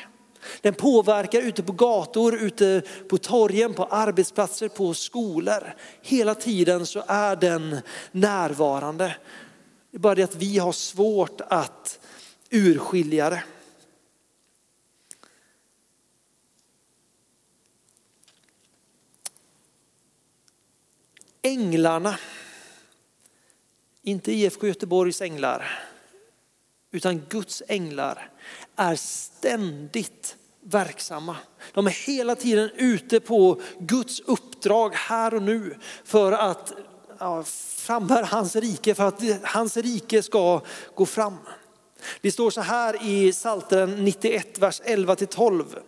Den 0.60 0.74
påverkar 0.74 1.42
ute 1.42 1.62
på 1.62 1.72
gator, 1.72 2.34
ute 2.34 2.82
på 3.08 3.18
torgen, 3.18 3.74
på 3.74 3.84
arbetsplatser, 3.84 4.68
på 4.68 4.94
skolor. 4.94 5.74
Hela 6.02 6.34
tiden 6.34 6.86
så 6.86 7.02
är 7.06 7.36
den 7.36 7.76
närvarande. 8.12 9.16
Det 9.90 9.96
är 9.96 10.00
bara 10.00 10.14
det 10.14 10.22
att 10.22 10.34
vi 10.36 10.58
har 10.58 10.72
svårt 10.72 11.40
att 11.48 11.98
urskilja 12.50 13.30
det. 13.30 13.42
Änglarna, 21.42 22.18
inte 24.02 24.32
IFK 24.32 24.66
Göteborgs 24.66 25.22
änglar, 25.22 25.80
utan 26.90 27.22
Guds 27.28 27.62
änglar 27.68 28.30
är 28.76 28.96
ständigt 28.96 30.36
verksamma. 30.60 31.36
De 31.72 31.86
är 31.86 32.06
hela 32.06 32.34
tiden 32.34 32.70
ute 32.76 33.20
på 33.20 33.60
Guds 33.78 34.20
uppdrag 34.20 34.94
här 34.94 35.34
och 35.34 35.42
nu 35.42 35.76
för 36.04 36.32
att 36.32 36.72
ja, 37.18 37.42
frambära 37.76 38.24
hans 38.24 38.56
rike, 38.56 38.94
för 38.94 39.08
att 39.08 39.22
hans 39.42 39.76
rike 39.76 40.22
ska 40.22 40.62
gå 40.94 41.06
fram. 41.06 41.36
Det 42.20 42.32
står 42.32 42.50
så 42.50 42.60
här 42.60 43.06
i 43.06 43.32
Psaltaren 43.32 44.04
91, 44.04 44.58
vers 44.58 44.80
11 44.84 45.16
till 45.16 45.26
12. 45.26 45.78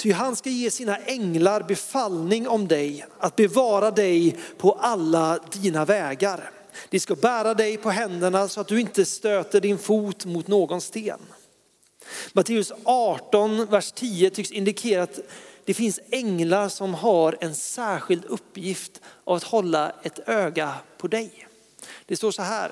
Ty 0.00 0.12
han 0.12 0.36
ska 0.36 0.50
ge 0.50 0.70
sina 0.70 0.96
änglar 0.96 1.62
befallning 1.62 2.48
om 2.48 2.68
dig 2.68 3.06
att 3.18 3.36
bevara 3.36 3.90
dig 3.90 4.36
på 4.58 4.72
alla 4.72 5.38
dina 5.52 5.84
vägar. 5.84 6.50
De 6.90 7.00
ska 7.00 7.14
bära 7.14 7.54
dig 7.54 7.76
på 7.76 7.90
händerna 7.90 8.48
så 8.48 8.60
att 8.60 8.68
du 8.68 8.80
inte 8.80 9.04
stöter 9.04 9.60
din 9.60 9.78
fot 9.78 10.24
mot 10.24 10.46
någon 10.46 10.80
sten. 10.80 11.20
Matteus 12.32 12.72
18, 12.84 13.66
vers 13.66 13.92
10 13.92 14.30
tycks 14.30 14.50
indikera 14.50 15.02
att 15.02 15.18
det 15.64 15.74
finns 15.74 16.00
änglar 16.10 16.68
som 16.68 16.94
har 16.94 17.36
en 17.40 17.54
särskild 17.54 18.24
uppgift 18.24 19.00
av 19.24 19.36
att 19.36 19.44
hålla 19.44 19.92
ett 20.02 20.28
öga 20.28 20.74
på 20.98 21.08
dig. 21.08 21.48
Det 22.06 22.16
står 22.16 22.30
så 22.30 22.42
här, 22.42 22.70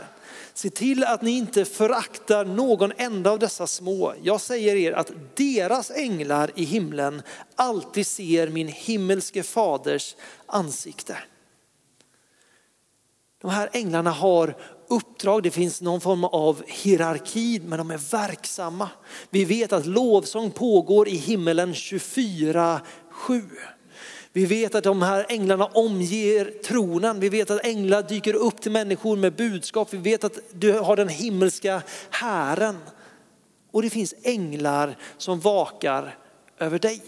Se 0.54 0.70
till 0.70 1.04
att 1.04 1.22
ni 1.22 1.30
inte 1.30 1.64
föraktar 1.64 2.44
någon 2.44 2.92
enda 2.96 3.30
av 3.30 3.38
dessa 3.38 3.66
små. 3.66 4.14
Jag 4.22 4.40
säger 4.40 4.76
er 4.76 4.92
att 4.92 5.12
deras 5.34 5.90
änglar 5.90 6.50
i 6.54 6.64
himlen 6.64 7.22
alltid 7.54 8.06
ser 8.06 8.48
min 8.48 8.68
himmelske 8.68 9.42
faders 9.42 10.16
ansikte. 10.46 11.16
De 13.40 13.50
här 13.50 13.70
änglarna 13.72 14.10
har 14.10 14.56
uppdrag, 14.88 15.42
det 15.42 15.50
finns 15.50 15.80
någon 15.80 16.00
form 16.00 16.24
av 16.24 16.62
hierarki, 16.66 17.60
men 17.64 17.78
de 17.78 17.90
är 17.90 18.10
verksamma. 18.10 18.88
Vi 19.30 19.44
vet 19.44 19.72
att 19.72 19.86
lovsång 19.86 20.50
pågår 20.50 21.08
i 21.08 21.16
himmelen 21.16 21.72
24-7. 21.72 22.80
Vi 24.32 24.46
vet 24.46 24.74
att 24.74 24.84
de 24.84 25.02
här 25.02 25.26
änglarna 25.28 25.66
omger 25.66 26.62
tronen. 26.64 27.20
Vi 27.20 27.28
vet 27.28 27.50
att 27.50 27.66
änglar 27.66 28.02
dyker 28.02 28.34
upp 28.34 28.60
till 28.60 28.72
människor 28.72 29.16
med 29.16 29.32
budskap. 29.32 29.88
Vi 29.92 29.98
vet 29.98 30.24
att 30.24 30.38
du 30.52 30.72
har 30.72 30.96
den 30.96 31.08
himmelska 31.08 31.82
hären. 32.10 32.76
Och 33.70 33.82
det 33.82 33.90
finns 33.90 34.14
änglar 34.22 34.98
som 35.18 35.40
vakar 35.40 36.18
över 36.58 36.78
dig. 36.78 37.02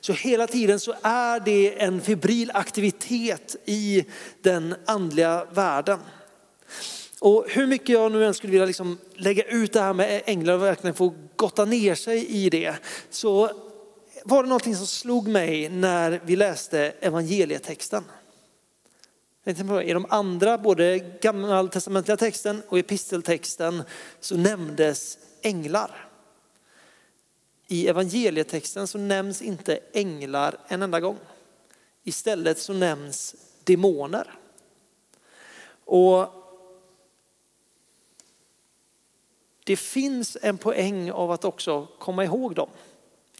Så 0.00 0.12
hela 0.12 0.46
tiden 0.46 0.80
så 0.80 0.94
är 1.02 1.40
det 1.40 1.82
en 1.82 2.00
febril 2.00 2.50
aktivitet 2.54 3.56
i 3.64 4.04
den 4.42 4.74
andliga 4.86 5.44
världen. 5.52 5.98
Och 7.20 7.46
hur 7.48 7.66
mycket 7.66 7.88
jag 7.88 8.12
nu 8.12 8.26
än 8.26 8.34
skulle 8.34 8.50
vilja 8.50 8.66
liksom 8.66 8.98
lägga 9.14 9.44
ut 9.44 9.72
det 9.72 9.80
här 9.80 9.92
med 9.92 10.22
änglar 10.24 10.54
och 10.54 10.62
verkligen 10.62 10.94
få 10.94 11.14
gotta 11.36 11.64
ner 11.64 11.94
sig 11.94 12.26
i 12.26 12.50
det, 12.50 12.74
så 13.10 13.50
var 14.24 14.42
det 14.42 14.48
någonting 14.48 14.76
som 14.76 14.86
slog 14.86 15.28
mig 15.28 15.68
när 15.68 16.20
vi 16.24 16.36
läste 16.36 16.92
evangelietexten. 17.00 18.04
I 19.84 19.92
de 19.92 20.06
andra, 20.08 20.58
både 20.58 20.98
gammaltestamentliga 20.98 22.16
texten 22.16 22.62
och 22.68 22.78
episteltexten 22.78 23.82
så 24.20 24.36
nämndes 24.36 25.18
änglar. 25.42 26.08
i 27.70 27.88
evangelietexten 27.88 28.86
så 28.86 28.98
nämns 28.98 29.42
inte 29.42 29.80
änglar 29.92 30.58
en 30.68 30.82
enda 30.82 31.00
gång. 31.00 31.18
Istället 32.04 32.58
så 32.58 32.72
nämns 32.72 33.34
demoner. 33.64 34.34
Och 35.84 36.26
det 39.64 39.76
finns 39.76 40.36
en 40.42 40.58
poäng 40.58 41.10
av 41.10 41.30
att 41.30 41.44
också 41.44 41.86
komma 41.98 42.24
ihåg 42.24 42.54
dem. 42.54 42.68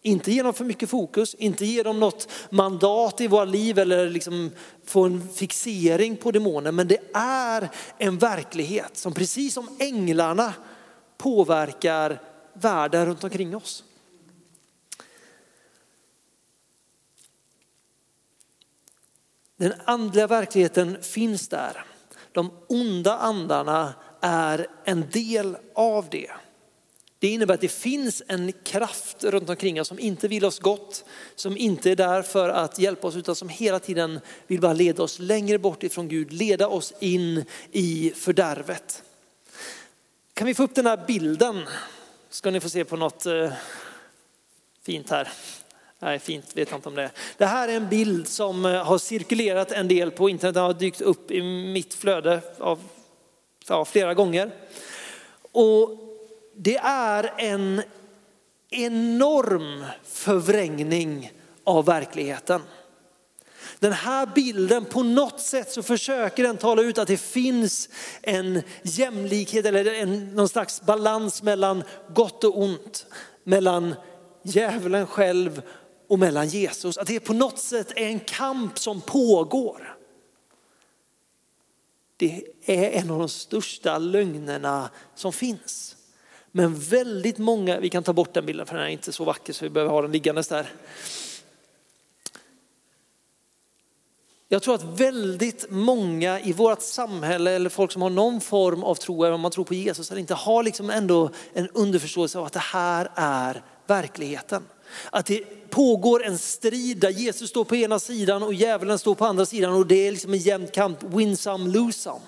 Inte 0.02 0.32
ge 0.32 0.42
dem 0.42 0.54
för 0.54 0.64
mycket 0.64 0.90
fokus, 0.90 1.34
inte 1.34 1.66
ge 1.66 1.82
dem 1.82 2.00
något 2.00 2.28
mandat 2.50 3.20
i 3.20 3.26
våra 3.26 3.44
liv 3.44 3.78
eller 3.78 4.10
liksom 4.10 4.50
få 4.84 5.04
en 5.04 5.28
fixering 5.28 6.16
på 6.16 6.30
demonen, 6.30 6.74
Men 6.74 6.88
det 6.88 7.00
är 7.14 7.70
en 7.98 8.18
verklighet 8.18 8.96
som 8.96 9.14
precis 9.14 9.54
som 9.54 9.68
änglarna 9.78 10.54
påverkar 11.16 12.22
världen 12.52 13.06
runt 13.06 13.24
omkring 13.24 13.56
oss. 13.56 13.84
Den 19.56 19.72
andliga 19.84 20.26
verkligheten 20.26 21.02
finns 21.02 21.48
där. 21.48 21.84
De 22.32 22.50
onda 22.68 23.16
andarna 23.16 23.94
är 24.20 24.66
en 24.84 25.10
del 25.10 25.56
av 25.74 26.06
det. 26.10 26.30
Det 27.20 27.28
innebär 27.28 27.54
att 27.54 27.60
det 27.60 27.68
finns 27.68 28.22
en 28.26 28.52
kraft 28.52 29.25
runt 29.25 29.48
omkring 29.48 29.80
oss 29.80 29.88
som 29.88 29.98
inte 29.98 30.28
vill 30.28 30.44
oss 30.44 30.58
gott, 30.58 31.04
som 31.34 31.56
inte 31.56 31.90
är 31.90 31.96
där 31.96 32.22
för 32.22 32.48
att 32.48 32.78
hjälpa 32.78 33.06
oss 33.06 33.16
utan 33.16 33.34
som 33.34 33.48
hela 33.48 33.78
tiden 33.78 34.20
vill 34.46 34.60
bara 34.60 34.72
leda 34.72 35.02
oss 35.02 35.18
längre 35.18 35.58
bort 35.58 35.82
ifrån 35.82 36.08
Gud, 36.08 36.32
leda 36.32 36.68
oss 36.68 36.92
in 37.00 37.44
i 37.72 38.12
fördärvet. 38.16 39.02
Kan 40.34 40.46
vi 40.46 40.54
få 40.54 40.62
upp 40.62 40.75
den 40.75 40.87
här 40.87 41.04
bilden? 41.06 41.64
Ska 42.30 42.50
ni 42.50 42.60
få 42.60 42.68
se 42.68 42.84
på 42.84 42.96
något 42.96 43.26
eh, 43.26 43.52
fint 44.82 45.10
här. 45.10 45.28
Nej, 45.98 46.18
fint 46.18 46.56
vet 46.56 46.70
jag 46.70 46.78
inte 46.78 46.88
om 46.88 46.94
det 46.94 47.02
är. 47.02 47.10
Det 47.37 47.46
här 47.46 47.68
är 47.68 47.76
en 47.76 47.88
bild 47.88 48.28
som 48.28 48.64
eh, 48.64 48.84
har 48.84 48.98
cirkulerat 48.98 49.72
en 49.72 49.88
del 49.88 50.10
på 50.10 50.28
internet, 50.28 50.54
den 50.54 50.62
har 50.64 50.75
dykt 50.75 51.00
upp 51.00 51.30
i 51.30 51.42
mitt 51.72 51.94
flöde 51.94 52.40
av, 52.58 52.80
ja, 53.68 53.84
flera 53.84 54.14
gånger. 54.14 54.50
Och 55.52 56.07
det 56.60 56.76
är 56.82 57.32
en 57.38 57.82
enorm 58.70 59.84
förvrängning 60.04 61.32
av 61.64 61.84
verkligheten. 61.84 62.62
Den 63.78 63.92
här 63.92 64.26
bilden, 64.34 64.84
på 64.84 65.02
något 65.02 65.40
sätt 65.40 65.72
så 65.72 65.82
försöker 65.82 66.42
den 66.42 66.56
tala 66.56 66.82
ut 66.82 66.98
att 66.98 67.08
det 67.08 67.16
finns 67.16 67.88
en 68.22 68.62
jämlikhet 68.82 69.66
eller 69.66 69.94
en, 69.94 70.34
någon 70.34 70.48
slags 70.48 70.82
balans 70.82 71.42
mellan 71.42 71.84
gott 72.14 72.44
och 72.44 72.58
ont. 72.58 73.06
Mellan 73.44 73.94
djävulen 74.42 75.06
själv 75.06 75.62
och 76.08 76.18
mellan 76.18 76.48
Jesus. 76.48 76.98
Att 76.98 77.06
det 77.06 77.20
på 77.20 77.32
något 77.32 77.58
sätt 77.58 77.90
är 77.90 78.06
en 78.06 78.20
kamp 78.20 78.78
som 78.78 79.00
pågår. 79.00 79.96
Det 82.16 82.44
är 82.64 82.90
en 82.90 83.10
av 83.10 83.18
de 83.18 83.28
största 83.28 83.98
lögnerna 83.98 84.90
som 85.14 85.32
finns. 85.32 85.97
Men 86.58 86.74
väldigt 86.74 87.38
många, 87.38 87.80
vi 87.80 87.88
kan 87.88 88.02
ta 88.02 88.12
bort 88.12 88.34
den 88.34 88.46
bilden 88.46 88.66
för 88.66 88.74
den 88.74 88.84
är 88.84 88.88
inte 88.88 89.12
så 89.12 89.24
vacker 89.24 89.52
så 89.52 89.64
vi 89.64 89.70
behöver 89.70 89.92
ha 89.92 90.02
den 90.02 90.12
liggandes 90.12 90.48
där. 90.48 90.72
Jag 94.48 94.62
tror 94.62 94.74
att 94.74 94.82
väldigt 94.82 95.70
många 95.70 96.40
i 96.40 96.52
vårt 96.52 96.82
samhälle 96.82 97.50
eller 97.50 97.70
folk 97.70 97.92
som 97.92 98.02
har 98.02 98.10
någon 98.10 98.40
form 98.40 98.84
av 98.84 98.94
tro, 98.94 99.24
även 99.24 99.34
om 99.34 99.40
man 99.40 99.50
tror 99.50 99.64
på 99.64 99.74
Jesus 99.74 100.10
eller 100.10 100.20
inte, 100.20 100.34
har 100.34 100.62
liksom 100.62 100.90
ändå 100.90 101.30
en 101.52 101.68
underförståelse 101.68 102.38
av 102.38 102.44
att 102.44 102.52
det 102.52 102.58
här 102.58 103.10
är 103.14 103.62
verkligheten. 103.86 104.64
Att 105.10 105.26
det 105.26 105.70
pågår 105.70 106.24
en 106.24 106.38
strid 106.38 106.98
där 106.98 107.10
Jesus 107.10 107.50
står 107.50 107.64
på 107.64 107.76
ena 107.76 107.98
sidan 107.98 108.42
och 108.42 108.54
djävulen 108.54 108.98
står 108.98 109.14
på 109.14 109.24
andra 109.24 109.46
sidan 109.46 109.72
och 109.72 109.86
det 109.86 110.06
är 110.06 110.12
liksom 110.12 110.32
en 110.32 110.38
jämn 110.38 110.68
kamp, 110.68 111.02
win 111.02 111.36
some, 111.36 111.72
lose 111.72 111.98
some. 111.98 112.20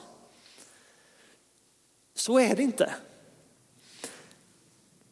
Så 2.15 2.39
är 2.39 2.57
det 2.57 2.63
inte. 2.63 2.91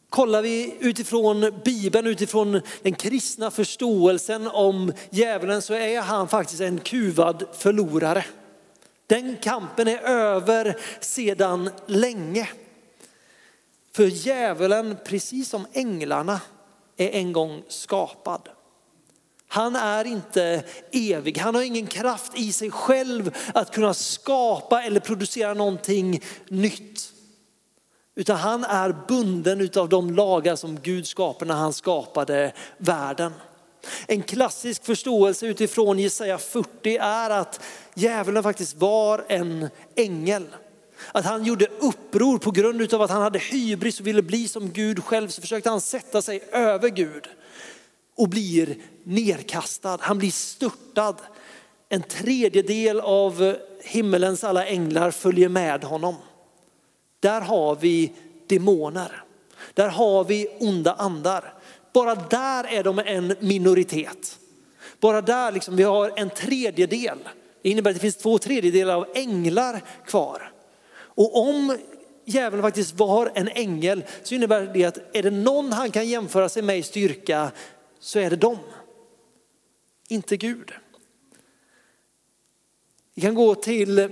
Kollar 0.09 0.41
vi 0.41 0.75
utifrån 0.79 1.61
Bibeln, 1.65 2.07
utifrån 2.07 2.61
den 2.81 2.93
kristna 2.93 3.51
förståelsen 3.51 4.47
om 4.47 4.93
djävulen 5.09 5.61
så 5.61 5.73
är 5.73 6.01
han 6.01 6.27
faktiskt 6.27 6.61
en 6.61 6.79
kuvad 6.79 7.43
förlorare. 7.53 8.25
Den 9.07 9.37
kampen 9.41 9.87
är 9.87 10.01
över 10.01 10.77
sedan 10.99 11.69
länge. 11.85 12.49
För 13.95 14.05
djävulen, 14.05 14.97
precis 15.05 15.49
som 15.49 15.65
änglarna, 15.73 16.41
är 16.97 17.09
en 17.09 17.33
gång 17.33 17.63
skapad. 17.67 18.49
Han 19.47 19.75
är 19.75 20.05
inte 20.05 20.63
evig, 20.91 21.37
han 21.37 21.55
har 21.55 21.61
ingen 21.61 21.87
kraft 21.87 22.31
i 22.35 22.51
sig 22.51 22.71
själv 22.71 23.35
att 23.53 23.71
kunna 23.71 23.93
skapa 23.93 24.83
eller 24.83 24.99
producera 24.99 25.53
någonting 25.53 26.21
nytt. 26.47 27.13
Utan 28.19 28.37
han 28.37 28.63
är 28.63 28.95
bunden 29.07 29.69
av 29.75 29.89
de 29.89 30.15
lagar 30.15 30.55
som 30.55 30.79
Gud 30.79 31.07
skapade 31.07 31.53
när 31.53 31.59
han 31.59 31.73
skapade 31.73 32.53
världen. 32.77 33.33
En 34.07 34.23
klassisk 34.23 34.85
förståelse 34.85 35.47
utifrån 35.47 35.99
Jesaja 35.99 36.37
40 36.37 36.97
är 36.97 37.29
att 37.29 37.61
djävulen 37.93 38.43
faktiskt 38.43 38.75
var 38.77 39.25
en 39.27 39.69
ängel. 39.95 40.47
Att 41.11 41.25
han 41.25 41.45
gjorde 41.45 41.67
uppror 41.79 42.37
på 42.37 42.51
grund 42.51 42.93
av 42.93 43.01
att 43.01 43.09
han 43.11 43.21
hade 43.21 43.39
hybris 43.39 43.99
och 43.99 44.07
ville 44.07 44.21
bli 44.21 44.47
som 44.47 44.69
Gud 44.71 45.03
själv 45.03 45.27
så 45.27 45.41
försökte 45.41 45.69
han 45.69 45.81
sätta 45.81 46.21
sig 46.21 46.41
över 46.51 46.89
Gud 46.89 47.27
och 48.15 48.29
blir 48.29 48.77
nerkastad. 49.03 49.97
Han 50.01 50.17
blir 50.17 50.31
störtad. 50.31 51.15
En 51.89 52.03
tredjedel 52.03 52.99
av 52.99 53.55
himmelens 53.83 54.43
alla 54.43 54.65
änglar 54.65 55.11
följer 55.11 55.49
med 55.49 55.83
honom. 55.83 56.15
Där 57.19 57.41
har 57.41 57.75
vi 57.75 58.11
demoner. 58.47 59.23
Där 59.73 59.89
har 59.89 60.23
vi 60.23 60.47
onda 60.59 60.93
andar. 60.93 61.53
Bara 61.93 62.15
där 62.15 62.63
är 62.63 62.83
de 62.83 62.99
en 62.99 63.35
minoritet. 63.39 64.39
Bara 64.99 65.21
där 65.21 65.51
liksom 65.51 65.75
vi 65.75 65.83
har 65.83 66.13
en 66.15 66.29
tredjedel. 66.29 67.17
Det 67.61 67.69
innebär 67.69 67.89
att 67.91 67.95
det 67.95 68.01
finns 68.01 68.17
två 68.17 68.37
tredjedelar 68.37 68.95
av 68.95 69.05
änglar 69.15 69.81
kvar. 70.05 70.51
Och 70.97 71.49
om 71.49 71.77
djävulen 72.25 72.63
faktiskt 72.63 72.95
var 72.95 73.31
en 73.35 73.47
ängel 73.47 74.03
så 74.23 74.35
innebär 74.35 74.71
det 74.73 74.85
att 74.85 75.15
är 75.15 75.23
det 75.23 75.31
någon 75.31 75.73
han 75.73 75.91
kan 75.91 76.07
jämföra 76.07 76.49
sig 76.49 76.63
med 76.63 76.79
i 76.79 76.83
styrka 76.83 77.51
så 77.99 78.19
är 78.19 78.29
det 78.29 78.35
dem. 78.35 78.57
Inte 80.07 80.37
Gud. 80.37 80.71
Vi 83.13 83.21
kan 83.21 83.35
gå 83.35 83.55
till 83.55 84.09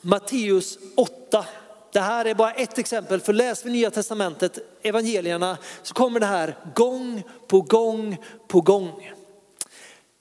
Matteus 0.00 0.78
8 0.96 1.44
det 1.92 2.00
här 2.00 2.24
är 2.24 2.34
bara 2.34 2.52
ett 2.52 2.78
exempel, 2.78 3.20
för 3.20 3.32
läs 3.32 3.66
vi 3.66 3.70
Nya 3.70 3.90
Testamentet, 3.90 4.58
evangelierna, 4.82 5.58
så 5.82 5.94
kommer 5.94 6.20
det 6.20 6.26
här 6.26 6.56
gång 6.74 7.22
på 7.48 7.60
gång 7.60 8.16
på 8.48 8.60
gång. 8.60 9.10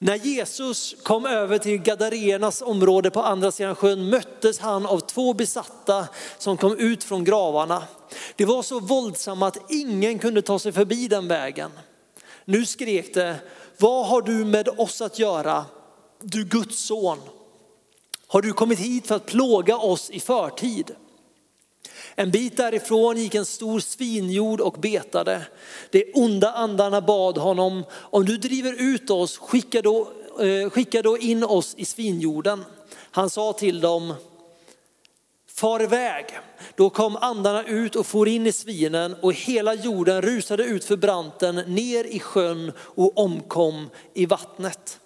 När 0.02 0.16
Jesus 0.16 0.96
kom 1.04 1.26
över 1.26 1.58
till 1.58 1.78
Gadarenas 1.78 2.62
område 2.62 3.12
på 3.12 3.22
andra 3.22 3.52
sidan 3.52 3.76
sjön 3.76 4.10
möttes 4.10 4.60
han 4.60 4.86
av 4.86 5.00
två 5.00 5.34
besatta 5.34 6.08
som 6.38 6.58
kom 6.58 6.78
ut 6.78 7.04
från 7.04 7.24
gravarna. 7.24 7.84
Det 8.36 8.46
var 8.46 8.62
så 8.62 8.80
våldsamma 8.80 9.48
att 9.48 9.72
ingen 9.72 10.20
kunde 10.20 10.42
ta 10.42 10.60
sig 10.60 10.72
förbi 10.72 11.08
den 11.08 11.28
vägen. 11.28 11.72
Nu 12.46 12.66
skrek 12.66 13.14
det, 13.14 13.36
vad 13.78 14.08
har 14.08 14.22
du 14.22 14.46
med 14.46 14.70
oss 14.78 15.02
att 15.02 15.20
göra, 15.20 15.66
du 16.22 16.46
Guds 16.46 16.80
son? 16.80 17.20
Har 18.28 18.42
du 18.42 18.54
kommit 18.54 18.80
hit 18.80 19.08
för 19.08 19.16
att 19.16 19.26
plåga 19.26 19.78
oss 19.78 20.10
i 20.10 20.20
förtid? 20.20 20.96
En 22.16 22.32
bit 22.32 22.58
därifrån 22.58 23.18
gick 23.18 23.36
en 23.36 23.46
stor 23.46 23.80
svinjord 23.80 24.62
och 24.62 24.74
betade. 24.74 25.42
De 25.90 26.12
onda 26.14 26.52
andarna 26.52 27.02
bad 27.02 27.38
honom, 27.38 27.84
om 27.92 28.26
du 28.26 28.38
driver 28.38 28.74
ut 28.82 29.10
oss, 29.10 29.38
skicka 29.38 29.82
då, 29.82 30.12
eh, 30.40 30.70
skicka 30.70 31.02
då 31.02 31.18
in 31.18 31.44
oss 31.44 31.74
i 31.78 31.86
svinjorden. 31.86 32.66
Han 33.12 33.30
sa 33.30 33.54
till 33.54 33.82
dem, 33.82 34.14
far 35.48 35.84
iväg. 35.84 36.26
Då 36.76 36.90
kom 36.90 37.16
andarna 37.16 37.64
ut 37.64 37.96
och 37.96 38.06
for 38.06 38.28
in 38.28 38.48
i 38.48 38.52
svinen 38.52 39.16
och 39.22 39.34
hela 39.34 39.74
jorden 39.74 40.22
rusade 40.22 40.64
ut 40.64 40.86
för 40.86 40.98
branten 40.98 41.56
ner 41.56 42.04
i 42.04 42.20
sjön 42.20 42.72
och 42.80 43.18
omkom 43.18 43.90
i 44.14 44.26
vattnet. 44.26 45.00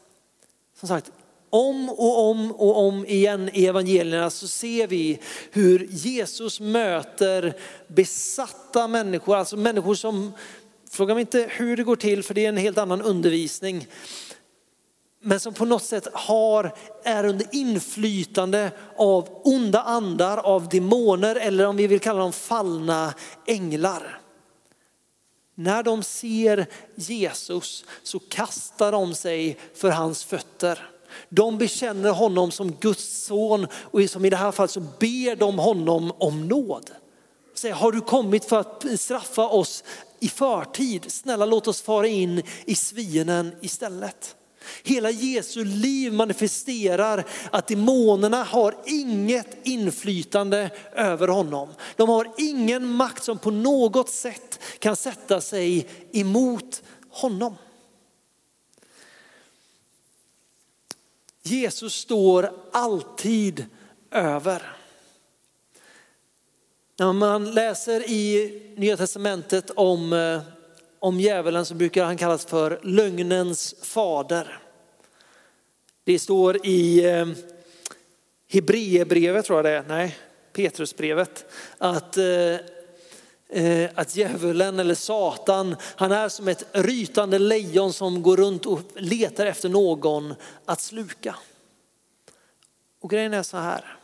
Som 0.80 0.88
sagt, 0.88 1.12
om 1.54 1.89
och 1.89 2.30
om 2.30 2.52
och 2.52 2.78
om 2.78 3.06
igen 3.06 3.50
i 3.54 3.66
evangelierna 3.66 4.30
så 4.30 4.48
ser 4.48 4.88
vi 4.88 5.20
hur 5.52 5.88
Jesus 5.89 6.60
möter 6.60 7.54
besatta 7.88 8.88
människor, 8.88 9.36
alltså 9.36 9.58
människor 9.58 9.96
som, 9.96 10.32
fråga 10.92 11.13
mig 11.13 11.22
inte 11.22 11.50
hur 11.52 11.78
det 11.78 11.84
går 11.84 11.96
till 11.96 12.24
för 12.24 12.34
det 12.34 12.46
är 12.46 12.50
en 12.50 12.58
helt 12.58 12.78
annan 12.78 13.02
undervisning, 13.02 13.88
men 15.22 15.39
som 15.39 15.54
på 15.54 15.66
något 15.66 15.84
sätt 15.84 16.08
har, 16.13 16.76
är 17.04 17.24
under 17.26 17.48
inflytande 17.52 18.72
av 18.98 19.42
onda 19.44 19.82
andar, 19.82 20.38
av 20.38 20.70
demoner 20.70 21.36
eller 21.36 21.66
om 21.66 21.76
vi 21.76 21.88
vill 21.88 22.00
kalla 22.00 22.20
dem 22.20 22.34
fallna 22.34 23.13
änglar. 23.46 24.20
När 25.56 25.84
de 25.84 26.04
ser 26.04 26.66
Jesus 26.96 27.86
så 28.04 28.20
kastar 28.20 28.92
de 28.92 29.16
sig 29.16 29.58
för 29.74 29.89
hans 29.89 30.24
fötter. 30.24 30.93
De 31.30 31.58
bekänner 31.58 32.12
honom 32.12 32.52
som 32.52 32.71
Guds 32.71 33.26
son 33.26 33.67
och 33.73 34.10
som 34.10 34.26
i 34.26 34.30
det 34.30 34.38
här 34.38 34.52
fallet 34.52 34.71
så 34.71 34.80
ber 34.80 35.36
de 35.36 35.60
honom 35.60 36.12
om 36.17 36.47
nåd. 36.47 36.91
Säger, 37.56 37.76
har 37.76 37.91
du 37.91 38.02
kommit 38.02 38.45
för 38.45 38.60
att 38.60 38.86
straffa 38.97 39.47
oss 39.47 39.84
i 40.19 40.28
förtid? 40.28 41.12
Snälla 41.12 41.45
låt 41.45 41.67
oss 41.67 41.82
fara 41.82 42.08
in 42.08 42.43
i 42.65 42.76
svinen 42.76 43.56
istället. 43.62 44.36
Hela 44.84 45.12
Jesu 45.12 45.65
liv 45.65 46.13
manifesterar 46.13 47.26
att 47.52 47.67
demonerna 47.67 48.43
har 48.43 48.76
inget 48.86 49.67
inflytande 49.67 50.69
över 50.95 51.28
honom. 51.28 51.69
De 51.95 52.10
har 52.10 52.32
ingen 52.38 52.89
makt 52.89 53.23
som 53.23 53.38
på 53.38 53.52
något 53.52 54.10
sätt 54.10 54.60
kan 54.80 54.95
sätta 54.95 55.41
sig 55.41 55.88
emot 56.12 56.84
honom. 57.10 57.56
Jesus 61.44 61.94
står 61.94 62.52
alltid 62.72 63.66
över. 64.12 64.76
När 67.00 67.14
man 67.14 67.52
läser 67.52 68.10
i 68.10 68.62
Nya 68.78 68.98
Testamentet 68.98 69.70
om, 69.70 70.14
eh, 70.14 70.42
om 71.00 71.20
djävulen 71.20 71.66
så 71.66 71.74
brukar 71.74 72.06
han 72.06 72.18
kallas 72.18 72.46
för 72.46 72.80
lögnens 72.84 73.76
fader. 73.82 74.60
Det 76.04 76.20
står 76.20 76.66
i 76.66 77.06
eh, 77.06 77.28
Hebreerbrevet 78.50 79.46
tror 79.46 79.58
jag 79.58 79.66
det 79.66 79.72
är, 79.72 79.84
nej 79.88 80.18
Petrusbrevet, 80.54 81.46
att, 81.78 82.18
eh, 82.18 82.56
Eh, 83.56 83.89
att 83.96 84.16
djävulen 84.16 84.80
eller 84.80 84.96
Satan, 84.96 85.76
han 85.96 86.12
är 86.12 86.30
som 86.30 86.48
ett 86.48 86.66
rytande 86.72 87.39
lejon 87.39 87.94
som 87.94 88.22
går 88.22 88.38
runt 88.38 88.66
och 88.66 88.80
letar 88.96 89.46
efter 89.46 89.70
någon 89.70 90.36
att 90.66 90.82
sluka. 90.82 91.36
Och 93.02 93.10
grejen 93.10 93.34
är 93.34 93.44
så 93.44 93.58
här, 93.58 93.98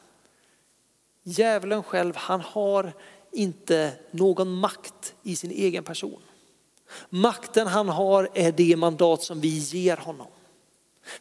djävulen 1.23 1.83
själv 1.83 2.15
han 2.15 2.41
har 2.41 2.93
inte 3.31 3.91
någon 4.11 4.51
makt 4.51 5.13
i 5.23 5.35
sin 5.35 5.51
egen 5.51 5.83
person. 5.83 6.21
Makten 7.09 7.67
han 7.67 7.89
har 7.89 8.29
är 8.33 8.51
det 8.51 8.75
mandat 8.75 9.23
som 9.23 9.41
vi 9.41 9.57
ger 9.57 9.97
honom. 9.97 10.27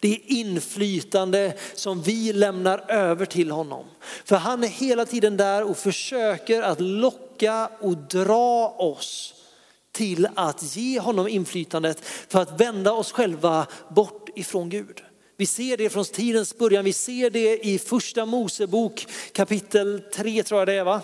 Det 0.00 0.08
är 0.08 0.20
inflytande 0.26 1.56
som 1.74 2.02
vi 2.02 2.32
lämnar 2.32 2.90
över 2.90 3.26
till 3.26 3.50
honom. 3.50 3.84
För 4.24 4.36
han 4.36 4.64
är 4.64 4.68
hela 4.68 5.06
tiden 5.06 5.36
där 5.36 5.70
och 5.70 5.76
försöker 5.76 6.62
att 6.62 6.80
locka 6.80 7.27
och 7.80 7.96
dra 7.96 8.68
oss 8.68 9.34
till 9.92 10.28
att 10.34 10.76
ge 10.76 11.00
honom 11.00 11.28
inflytandet 11.28 12.04
för 12.04 12.42
att 12.42 12.60
vända 12.60 12.92
oss 12.92 13.12
själva 13.12 13.66
bort 13.88 14.28
ifrån 14.34 14.68
Gud. 14.68 15.02
Vi 15.36 15.46
ser 15.46 15.76
det 15.76 15.90
från 15.90 16.04
tidens 16.04 16.58
början, 16.58 16.84
vi 16.84 16.92
ser 16.92 17.30
det 17.30 17.66
i 17.66 17.78
första 17.78 18.26
Mosebok 18.26 19.06
kapitel 19.32 20.02
3 20.14 20.42
tror 20.42 20.60
jag 20.60 20.68
det 20.68 20.74
är 20.74 20.84
va? 20.84 21.00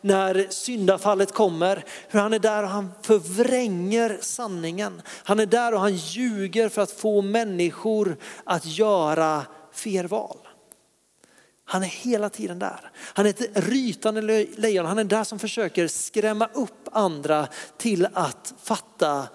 När 0.00 0.46
syndafallet 0.50 1.32
kommer, 1.32 1.84
hur 2.08 2.20
han 2.20 2.32
är 2.32 2.38
där 2.38 2.62
och 2.62 2.68
han 2.68 2.90
förvränger 3.02 4.18
sanningen. 4.20 5.02
Han 5.24 5.40
är 5.40 5.46
där 5.46 5.74
och 5.74 5.80
han 5.80 5.96
ljuger 5.96 6.68
för 6.68 6.82
att 6.82 6.90
få 6.90 7.22
människor 7.22 8.16
att 8.44 8.66
göra 8.66 9.42
fel 9.72 10.06
val. 10.06 10.38
Han 11.70 11.82
är 11.82 11.86
hela 11.86 12.30
tiden 12.30 12.58
där. 12.58 12.90
Han 12.96 13.26
är 13.26 13.30
ett 13.30 13.68
rytande 13.68 14.46
lejon, 14.56 14.86
han 14.86 14.98
är 14.98 15.04
där 15.04 15.24
som 15.24 15.38
försöker 15.38 15.88
skrämma 15.88 16.48
upp 16.54 16.88
andra 16.92 17.48
till 17.76 18.08
att 18.12 18.54
fatta 18.62 19.28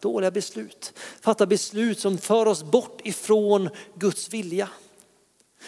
dåliga 0.00 0.30
beslut. 0.30 0.92
Fatta 1.20 1.46
beslut 1.46 1.98
som 1.98 2.18
för 2.18 2.46
oss 2.46 2.62
bort 2.62 3.00
ifrån 3.04 3.68
Guds 3.94 4.28
vilja. 4.28 4.68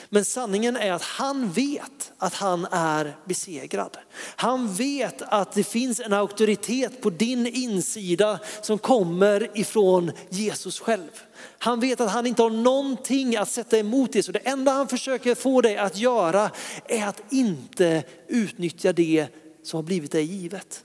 Men 0.09 0.25
sanningen 0.25 0.77
är 0.77 0.93
att 0.93 1.03
han 1.03 1.53
vet 1.53 2.13
att 2.19 2.35
han 2.35 2.67
är 2.71 3.17
besegrad. 3.25 3.97
Han 4.37 4.75
vet 4.75 5.23
att 5.23 5.53
det 5.53 5.65
finns 5.65 6.01
en 6.01 6.13
auktoritet 6.13 7.01
på 7.03 7.11
din 7.11 7.47
insida 7.47 8.39
som 8.63 8.79
kommer 8.79 9.59
ifrån 9.59 10.13
Jesus 10.29 10.81
själv. 10.81 11.11
Han 11.59 11.81
vet 11.81 12.01
att 12.01 12.11
han 12.11 12.27
inte 12.27 12.43
har 12.43 12.51
någonting 12.51 13.37
att 13.37 13.51
sätta 13.51 13.79
emot 13.79 14.13
det. 14.13 14.23
Så 14.23 14.33
det 14.33 14.39
enda 14.39 14.73
han 14.73 14.89
försöker 14.89 15.35
få 15.35 15.61
dig 15.61 15.77
att 15.77 15.97
göra 15.97 16.51
är 16.89 17.07
att 17.07 17.23
inte 17.31 18.03
utnyttja 18.29 18.93
det 18.93 19.27
som 19.63 19.77
har 19.77 19.83
blivit 19.83 20.13
dig 20.13 20.25
givet. 20.25 20.85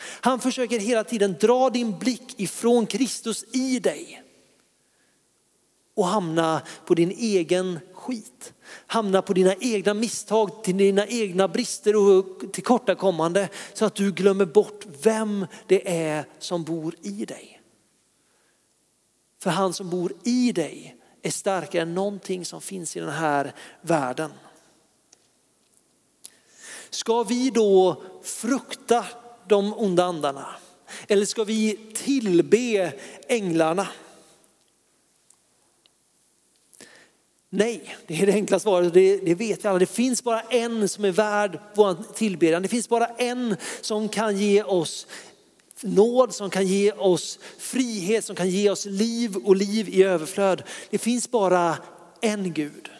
Han 0.00 0.40
försöker 0.40 0.78
hela 0.78 1.04
tiden 1.04 1.36
dra 1.40 1.70
din 1.70 1.98
blick 1.98 2.34
ifrån 2.40 2.86
Kristus 2.86 3.44
i 3.52 3.78
dig 3.78 4.22
och 5.94 6.06
hamna 6.06 6.62
på 6.86 6.94
din 6.94 7.10
egen 7.10 7.78
skit. 8.10 8.54
Hamna 8.86 9.22
på 9.22 9.32
dina 9.32 9.54
egna 9.60 9.94
misstag, 9.94 10.64
till 10.64 10.76
dina 10.76 11.06
egna 11.06 11.48
brister 11.48 11.96
och 11.96 12.52
tillkortakommande 12.52 13.48
så 13.74 13.84
att 13.84 13.94
du 13.94 14.12
glömmer 14.12 14.44
bort 14.44 14.86
vem 15.02 15.46
det 15.66 16.06
är 16.06 16.24
som 16.38 16.64
bor 16.64 16.94
i 17.02 17.24
dig. 17.24 17.60
För 19.42 19.50
han 19.50 19.72
som 19.72 19.90
bor 19.90 20.12
i 20.24 20.52
dig 20.52 20.96
är 21.22 21.30
starkare 21.30 21.82
än 21.82 21.94
någonting 21.94 22.44
som 22.44 22.60
finns 22.60 22.96
i 22.96 23.00
den 23.00 23.08
här 23.08 23.54
världen. 23.80 24.30
Ska 26.90 27.22
vi 27.22 27.50
då 27.50 28.02
frukta 28.22 29.06
de 29.48 29.74
onda 29.74 30.04
andarna? 30.04 30.46
Eller 31.08 31.26
ska 31.26 31.44
vi 31.44 31.78
tillbe 31.94 32.92
änglarna? 33.28 33.88
Nej, 37.52 37.96
det 38.06 38.22
är 38.22 38.26
det 38.26 38.32
enkla 38.32 38.58
svaret, 38.58 38.94
det, 38.94 39.16
det 39.16 39.34
vet 39.34 39.64
vi 39.64 39.68
alla. 39.68 39.78
Det 39.78 39.86
finns 39.86 40.24
bara 40.24 40.40
en 40.40 40.88
som 40.88 41.04
är 41.04 41.10
värd 41.10 41.58
vår 41.74 42.14
tillbedjan. 42.14 42.62
Det 42.62 42.68
finns 42.68 42.88
bara 42.88 43.06
en 43.06 43.56
som 43.80 44.08
kan 44.08 44.36
ge 44.36 44.62
oss 44.62 45.06
nåd, 45.80 46.34
som 46.34 46.50
kan 46.50 46.66
ge 46.66 46.92
oss 46.92 47.38
frihet, 47.58 48.24
som 48.24 48.36
kan 48.36 48.50
ge 48.50 48.70
oss 48.70 48.86
liv 48.86 49.36
och 49.36 49.56
liv 49.56 49.88
i 49.88 50.02
överflöd. 50.02 50.62
Det 50.90 50.98
finns 50.98 51.30
bara 51.30 51.76
en 52.20 52.52
Gud. 52.52 52.90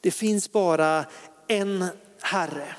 Det 0.00 0.10
finns 0.10 0.52
bara 0.52 1.04
en 1.48 1.84
Herre. 2.20 2.76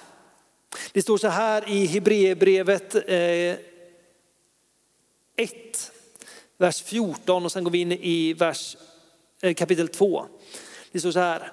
Det 0.91 1.01
står 1.01 1.17
så 1.17 1.27
här 1.27 1.69
i 1.69 1.85
Hebreerbrevet 1.85 2.95
1, 2.95 3.05
eh, 5.37 5.49
vers 6.57 6.83
14 6.83 7.45
och 7.45 7.51
sen 7.51 7.63
går 7.63 7.71
vi 7.71 7.81
in 7.81 7.91
i 7.91 8.33
vers, 8.33 8.77
eh, 9.41 9.53
kapitel 9.53 9.87
2. 9.87 10.25
Det 10.95 10.99
står 10.99 11.12
så 11.12 11.19
här, 11.19 11.51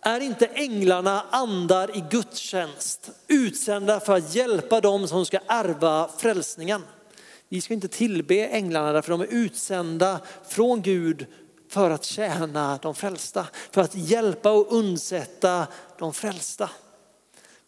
är 0.00 0.20
inte 0.20 0.46
änglarna 0.46 1.24
andar 1.30 1.96
i 1.96 2.04
gudstjänst 2.10 3.10
utsända 3.28 4.00
för 4.00 4.16
att 4.16 4.34
hjälpa 4.34 4.80
dem 4.80 5.08
som 5.08 5.26
ska 5.26 5.38
ärva 5.46 6.10
frälsningen? 6.18 6.82
Vi 7.48 7.60
ska 7.60 7.74
inte 7.74 7.88
tillbe 7.88 8.46
änglarna 8.46 8.92
därför 8.92 9.10
de 9.10 9.20
är 9.20 9.26
utsända 9.30 10.20
från 10.48 10.82
Gud 10.82 11.26
för 11.68 11.90
att 11.90 12.04
tjäna 12.04 12.78
de 12.82 12.94
frälsta, 12.94 13.46
för 13.70 13.80
att 13.80 13.94
hjälpa 13.94 14.50
och 14.50 14.72
undsätta 14.72 15.66
de 15.98 16.12
frälsta. 16.12 16.70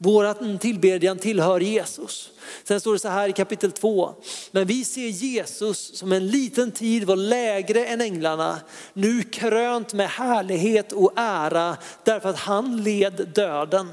Vår 0.05 0.59
tillbedjan 0.59 1.19
tillhör 1.19 1.61
Jesus. 1.61 2.31
Sen 2.65 2.81
står 2.81 2.93
det 2.93 2.99
så 2.99 3.09
här 3.09 3.29
i 3.29 3.33
kapitel 3.33 3.73
2. 3.73 4.15
Men 4.51 4.67
vi 4.67 4.85
ser 4.85 5.09
Jesus 5.09 5.99
som 5.99 6.13
en 6.13 6.27
liten 6.27 6.73
tid 6.73 7.05
var 7.05 7.17
lägre 7.17 7.87
än 7.87 8.01
änglarna, 8.01 8.61
nu 8.93 9.23
krönt 9.23 9.95
med 9.95 10.09
härlighet 10.09 10.93
och 10.93 11.13
ära 11.17 11.77
därför 12.05 12.29
att 12.29 12.39
han 12.39 12.83
led 12.83 13.29
döden. 13.35 13.91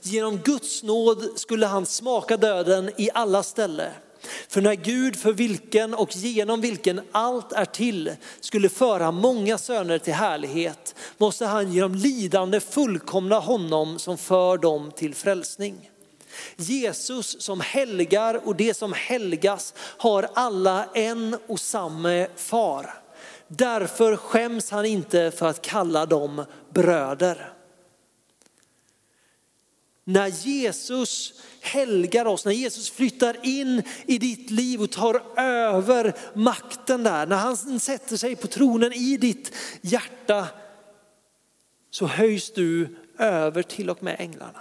Genom 0.00 0.36
Guds 0.36 0.82
nåd 0.82 1.28
skulle 1.36 1.66
han 1.66 1.86
smaka 1.86 2.36
döden 2.36 2.90
i 2.96 3.10
alla 3.14 3.42
ställen. 3.42 3.92
För 4.48 4.60
när 4.60 4.74
Gud 4.74 5.16
för 5.16 5.32
vilken 5.32 5.94
och 5.94 6.16
genom 6.16 6.60
vilken 6.60 7.00
allt 7.12 7.52
är 7.52 7.64
till 7.64 8.16
skulle 8.40 8.68
föra 8.68 9.10
många 9.10 9.58
söner 9.58 9.98
till 9.98 10.14
härlighet 10.14 10.94
måste 11.18 11.46
han 11.46 11.72
genom 11.72 11.94
lidande 11.94 12.60
fullkomna 12.60 13.38
honom 13.38 13.98
som 13.98 14.18
för 14.18 14.58
dem 14.58 14.92
till 14.96 15.14
frälsning. 15.14 15.90
Jesus 16.56 17.42
som 17.42 17.60
helgar 17.60 18.40
och 18.44 18.56
det 18.56 18.74
som 18.74 18.92
helgas 18.92 19.74
har 19.76 20.28
alla 20.34 20.84
en 20.94 21.36
och 21.46 21.60
samma 21.60 22.26
far. 22.36 22.94
Därför 23.48 24.16
skäms 24.16 24.70
han 24.70 24.84
inte 24.86 25.30
för 25.30 25.46
att 25.46 25.62
kalla 25.62 26.06
dem 26.06 26.44
bröder. 26.74 27.52
När 30.04 30.26
Jesus 30.26 31.32
helgar 31.60 32.26
oss, 32.26 32.44
när 32.44 32.52
Jesus 32.52 32.90
flyttar 32.90 33.36
in 33.46 33.82
i 34.06 34.18
ditt 34.18 34.50
liv 34.50 34.82
och 34.82 34.90
tar 34.90 35.22
över 35.36 36.14
makten 36.34 37.02
där, 37.02 37.26
när 37.26 37.36
han 37.36 37.80
sätter 37.80 38.16
sig 38.16 38.36
på 38.36 38.46
tronen 38.46 38.92
i 38.92 39.16
ditt 39.16 39.52
hjärta 39.80 40.46
så 41.90 42.06
höjs 42.06 42.52
du 42.52 42.96
över 43.18 43.62
till 43.62 43.90
och 43.90 44.02
med 44.02 44.16
änglarna. 44.18 44.60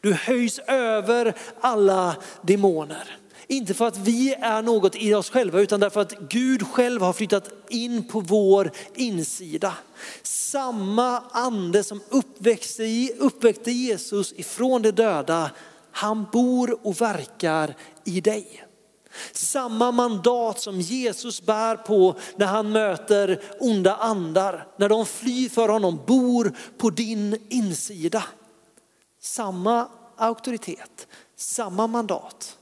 Du 0.00 0.12
höjs 0.12 0.58
över 0.58 1.34
alla 1.60 2.16
demoner. 2.42 3.21
Inte 3.46 3.74
för 3.74 3.86
att 3.86 3.96
vi 3.96 4.34
är 4.34 4.62
något 4.62 4.96
i 4.96 5.14
oss 5.14 5.30
själva 5.30 5.60
utan 5.60 5.80
därför 5.80 6.00
att 6.00 6.14
Gud 6.28 6.66
själv 6.68 7.02
har 7.02 7.12
flyttat 7.12 7.50
in 7.68 8.08
på 8.08 8.20
vår 8.20 8.70
insida. 8.94 9.74
Samma 10.22 11.20
ande 11.30 11.84
som 11.84 12.00
uppväxte, 12.08 13.08
uppväckte 13.18 13.70
Jesus 13.70 14.32
ifrån 14.32 14.82
de 14.82 14.90
döda, 14.90 15.50
han 15.90 16.26
bor 16.32 16.86
och 16.86 17.00
verkar 17.00 17.76
i 18.04 18.20
dig. 18.20 18.64
Samma 19.32 19.92
mandat 19.92 20.60
som 20.60 20.80
Jesus 20.80 21.42
bär 21.42 21.76
på 21.76 22.16
när 22.36 22.46
han 22.46 22.72
möter 22.72 23.42
onda 23.60 23.96
andar, 23.96 24.66
när 24.78 24.88
de 24.88 25.06
flyr 25.06 25.48
för 25.48 25.68
honom, 25.68 26.00
bor 26.06 26.56
på 26.78 26.90
din 26.90 27.46
insida. 27.48 28.24
Samma 29.20 29.88
auktoritet, 30.16 31.06
samma 31.36 31.86
mandat. 31.86 32.58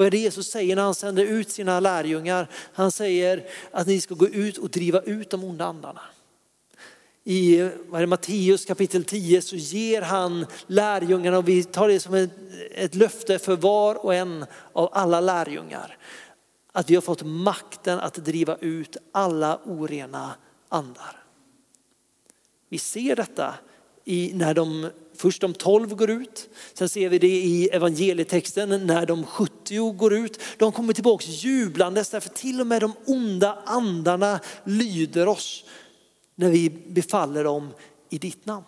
Vad 0.00 0.06
är 0.06 0.10
det 0.10 0.18
Jesus 0.18 0.50
säger 0.50 0.76
när 0.76 0.82
han 0.82 0.94
sänder 0.94 1.24
ut 1.24 1.50
sina 1.50 1.80
lärjungar? 1.80 2.48
Han 2.72 2.92
säger 2.92 3.46
att 3.70 3.86
ni 3.86 4.00
ska 4.00 4.14
gå 4.14 4.28
ut 4.28 4.58
och 4.58 4.70
driva 4.70 5.00
ut 5.00 5.30
de 5.30 5.44
onda 5.44 5.64
andarna. 5.64 6.00
I 7.24 7.70
vad 7.88 8.02
är 8.02 8.06
Matteus 8.06 8.64
kapitel 8.64 9.04
10 9.04 9.42
så 9.42 9.56
ger 9.56 10.02
han 10.02 10.46
lärjungarna, 10.66 11.38
och 11.38 11.48
vi 11.48 11.64
tar 11.64 11.88
det 11.88 12.00
som 12.00 12.14
ett, 12.14 12.30
ett 12.70 12.94
löfte 12.94 13.38
för 13.38 13.56
var 13.56 14.04
och 14.04 14.14
en 14.14 14.46
av 14.72 14.88
alla 14.92 15.20
lärjungar, 15.20 15.98
att 16.72 16.90
vi 16.90 16.94
har 16.94 17.02
fått 17.02 17.22
makten 17.22 17.98
att 17.98 18.14
driva 18.14 18.56
ut 18.56 18.96
alla 19.12 19.60
orena 19.64 20.34
andar. 20.68 21.24
Vi 22.68 22.78
ser 22.78 23.16
detta 23.16 23.54
i, 24.04 24.32
när 24.34 24.54
de, 24.54 24.90
först 25.20 25.40
de 25.40 25.54
tolv 25.54 25.94
går 25.94 26.10
ut, 26.10 26.48
sen 26.74 26.88
ser 26.88 27.08
vi 27.08 27.18
det 27.18 27.26
i 27.26 27.68
evangelietexten 27.68 28.86
när 28.86 29.06
de 29.06 29.26
70 29.26 29.92
går 29.92 30.14
ut. 30.14 30.40
De 30.56 30.72
kommer 30.72 30.92
tillbaka 30.92 31.24
jublandes 31.26 32.10
därför 32.10 32.28
till 32.28 32.60
och 32.60 32.66
med 32.66 32.80
de 32.82 32.92
onda 33.06 33.58
andarna 33.66 34.40
lyder 34.64 35.28
oss 35.28 35.64
när 36.34 36.50
vi 36.50 36.70
befaller 36.70 37.44
dem 37.44 37.68
i 38.10 38.18
ditt 38.18 38.46
namn. 38.46 38.64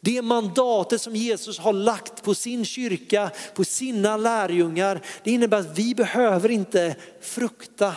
Det 0.00 0.22
mandatet 0.22 1.00
som 1.00 1.16
Jesus 1.16 1.58
har 1.58 1.72
lagt 1.72 2.22
på 2.22 2.34
sin 2.34 2.64
kyrka, 2.64 3.30
på 3.54 3.64
sina 3.64 4.16
lärjungar, 4.16 5.00
det 5.24 5.30
innebär 5.30 5.58
att 5.58 5.78
vi 5.78 5.94
behöver 5.94 6.48
inte 6.48 6.96
frukta 7.20 7.94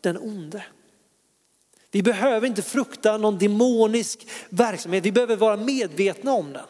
den 0.00 0.18
onde. 0.18 0.64
Vi 1.90 2.02
behöver 2.02 2.46
inte 2.46 2.62
frukta 2.62 3.16
någon 3.16 3.38
demonisk 3.38 4.26
verksamhet, 4.48 5.04
vi 5.04 5.12
behöver 5.12 5.36
vara 5.36 5.56
medvetna 5.56 6.32
om 6.32 6.52
den. 6.52 6.66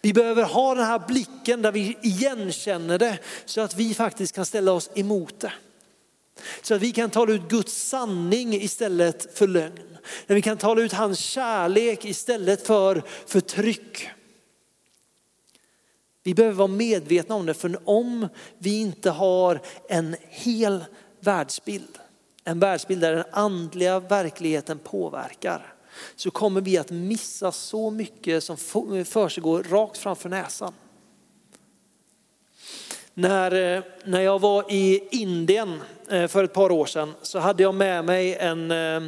Vi 0.00 0.12
behöver 0.12 0.42
ha 0.42 0.74
den 0.74 0.84
här 0.84 1.02
blicken 1.08 1.62
där 1.62 1.72
vi 1.72 1.96
igenkänner 2.02 2.98
det 2.98 3.18
så 3.44 3.60
att 3.60 3.74
vi 3.74 3.94
faktiskt 3.94 4.34
kan 4.34 4.46
ställa 4.46 4.72
oss 4.72 4.90
emot 4.94 5.40
det. 5.40 5.52
Så 6.62 6.74
att 6.74 6.82
vi 6.82 6.92
kan 6.92 7.10
tala 7.10 7.32
ut 7.32 7.48
Guds 7.48 7.88
sanning 7.88 8.54
istället 8.54 9.38
för 9.38 9.46
lögn. 9.46 9.98
Där 10.26 10.34
vi 10.34 10.42
kan 10.42 10.56
tala 10.56 10.82
ut 10.82 10.92
hans 10.92 11.18
kärlek 11.18 12.04
istället 12.04 12.66
för 12.66 13.02
förtryck. 13.26 14.08
Vi 16.22 16.34
behöver 16.34 16.56
vara 16.56 16.68
medvetna 16.68 17.34
om 17.34 17.46
det, 17.46 17.54
för 17.54 17.88
om 17.88 18.28
vi 18.58 18.80
inte 18.80 19.10
har 19.10 19.60
en 19.88 20.16
hel 20.28 20.84
världsbild, 21.20 21.98
en 22.48 22.60
världsbild 22.60 23.00
där 23.00 23.12
den 23.12 23.24
andliga 23.30 24.00
verkligheten 24.00 24.78
påverkar, 24.78 25.74
så 26.16 26.30
kommer 26.30 26.60
vi 26.60 26.78
att 26.78 26.90
missa 26.90 27.52
så 27.52 27.90
mycket 27.90 28.44
som 28.44 28.56
försiggår 29.04 29.62
rakt 29.62 29.98
framför 29.98 30.28
näsan. 30.28 30.72
När, 33.14 33.76
eh, 33.76 33.82
när 34.04 34.20
jag 34.20 34.38
var 34.38 34.72
i 34.72 35.08
Indien 35.10 35.80
eh, 36.10 36.26
för 36.26 36.44
ett 36.44 36.52
par 36.52 36.72
år 36.72 36.86
sedan 36.86 37.14
så 37.22 37.38
hade 37.38 37.62
jag 37.62 37.74
med 37.74 38.04
mig 38.04 38.34
en, 38.34 38.70
eh, 38.70 39.02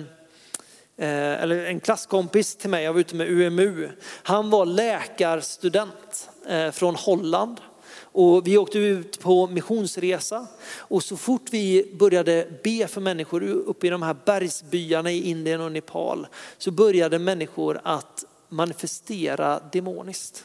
eller 0.97 1.65
en 1.65 1.81
klasskompis 1.81 2.57
till 2.57 2.71
mig, 2.71 2.85
jag 2.85 2.93
var 2.93 3.01
ute 3.01 3.15
med 3.15 3.31
UMU. 3.31 3.91
Han 4.23 4.51
var 4.51 4.67
läkarstudent 4.67 6.31
från 6.73 6.95
Holland. 6.95 7.61
Och 8.13 8.47
vi 8.47 8.59
åkte 8.59 8.79
ut 8.79 9.21
på 9.21 9.47
missionsresa 9.47 10.47
och 10.79 11.03
så 11.03 11.17
fort 11.17 11.49
vi 11.51 11.95
började 11.99 12.49
be 12.65 12.87
för 12.87 13.01
människor 13.01 13.43
uppe 13.43 13.87
i 13.87 13.91
de 13.91 14.03
här 14.03 14.17
bergsbyarna 14.25 15.11
i 15.11 15.29
Indien 15.29 15.61
och 15.61 15.73
Nepal 15.73 16.27
så 16.59 16.71
började 16.71 17.19
människor 17.19 17.81
att 17.85 18.25
manifestera 18.49 19.61
demoniskt. 19.73 20.45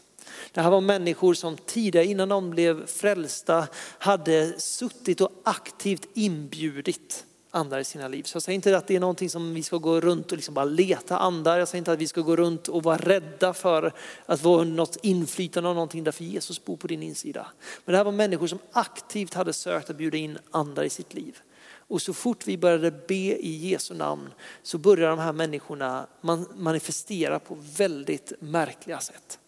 Det 0.51 0.61
här 0.61 0.69
var 0.69 0.81
människor 0.81 1.33
som 1.33 1.57
tidigare 1.57 2.05
innan 2.05 2.29
de 2.29 2.49
blev 2.49 2.87
frälsta 2.87 3.67
hade 3.97 4.59
suttit 4.59 5.21
och 5.21 5.31
aktivt 5.43 6.07
inbjudit 6.13 7.25
andar 7.55 7.79
i 7.79 7.83
sina 7.83 8.07
liv. 8.07 8.23
Så 8.23 8.35
jag 8.35 8.43
säger 8.43 8.55
inte 8.55 8.77
att 8.77 8.87
det 8.87 8.95
är 8.95 8.99
någonting 8.99 9.29
som 9.29 9.53
vi 9.53 9.63
ska 9.63 9.77
gå 9.77 10.01
runt 10.01 10.31
och 10.31 10.37
liksom 10.37 10.53
bara 10.53 10.65
leta 10.65 11.17
andar. 11.17 11.59
Jag 11.59 11.67
säger 11.67 11.79
inte 11.79 11.91
att 11.91 11.99
vi 11.99 12.07
ska 12.07 12.21
gå 12.21 12.35
runt 12.35 12.67
och 12.67 12.83
vara 12.83 12.97
rädda 12.97 13.53
för 13.53 13.93
att 14.25 14.43
vara 14.43 14.63
något 14.63 14.97
inflytande 15.01 15.69
av 15.69 15.75
någonting 15.75 16.03
därför 16.03 16.23
Jesus 16.23 16.65
bor 16.65 16.77
på 16.77 16.87
din 16.87 17.03
insida. 17.03 17.47
Men 17.85 17.93
det 17.93 17.97
här 17.97 18.05
var 18.05 18.11
människor 18.11 18.47
som 18.47 18.59
aktivt 18.71 19.33
hade 19.33 19.53
sökt 19.53 19.89
att 19.89 19.95
bjuda 19.95 20.17
in 20.17 20.37
andar 20.51 20.83
i 20.83 20.89
sitt 20.89 21.13
liv. 21.13 21.39
Och 21.87 22.01
så 22.01 22.13
fort 22.13 22.47
vi 22.47 22.57
började 22.57 22.91
be 22.91 23.15
i 23.15 23.69
Jesu 23.69 23.93
namn 23.93 24.29
så 24.63 24.77
började 24.77 25.15
de 25.15 25.19
här 25.19 25.33
människorna 25.33 26.07
manifestera 26.55 27.39
på 27.39 27.57
väldigt 27.77 28.33
märkliga 28.39 28.99
sätt. 28.99 29.39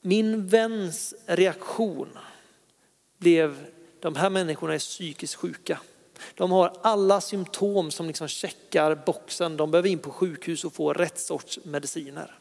Min 0.00 0.46
väns 0.46 1.14
reaktion 1.26 2.08
blev, 3.18 3.66
de 4.00 4.16
här 4.16 4.30
människorna 4.30 4.74
är 4.74 4.78
psykiskt 4.78 5.34
sjuka. 5.34 5.80
De 6.34 6.50
har 6.50 6.72
alla 6.82 7.20
symptom 7.20 7.90
som 7.90 8.06
liksom 8.06 8.28
checkar 8.28 8.94
boxen. 8.94 9.56
De 9.56 9.70
behöver 9.70 9.88
in 9.88 9.98
på 9.98 10.10
sjukhus 10.10 10.64
och 10.64 10.72
få 10.72 10.92
rätt 10.92 11.18
sorts 11.18 11.58
mediciner. 11.64 12.38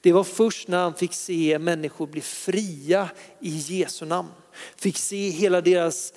Det 0.00 0.12
var 0.12 0.24
först 0.24 0.68
när 0.68 0.78
han 0.78 0.94
fick 0.94 1.14
se 1.14 1.58
människor 1.58 2.06
bli 2.06 2.20
fria 2.20 3.10
i 3.40 3.50
Jesu 3.50 4.04
namn. 4.04 4.28
Fick 4.76 4.98
se 4.98 5.28
hela 5.28 5.60
deras, 5.60 6.12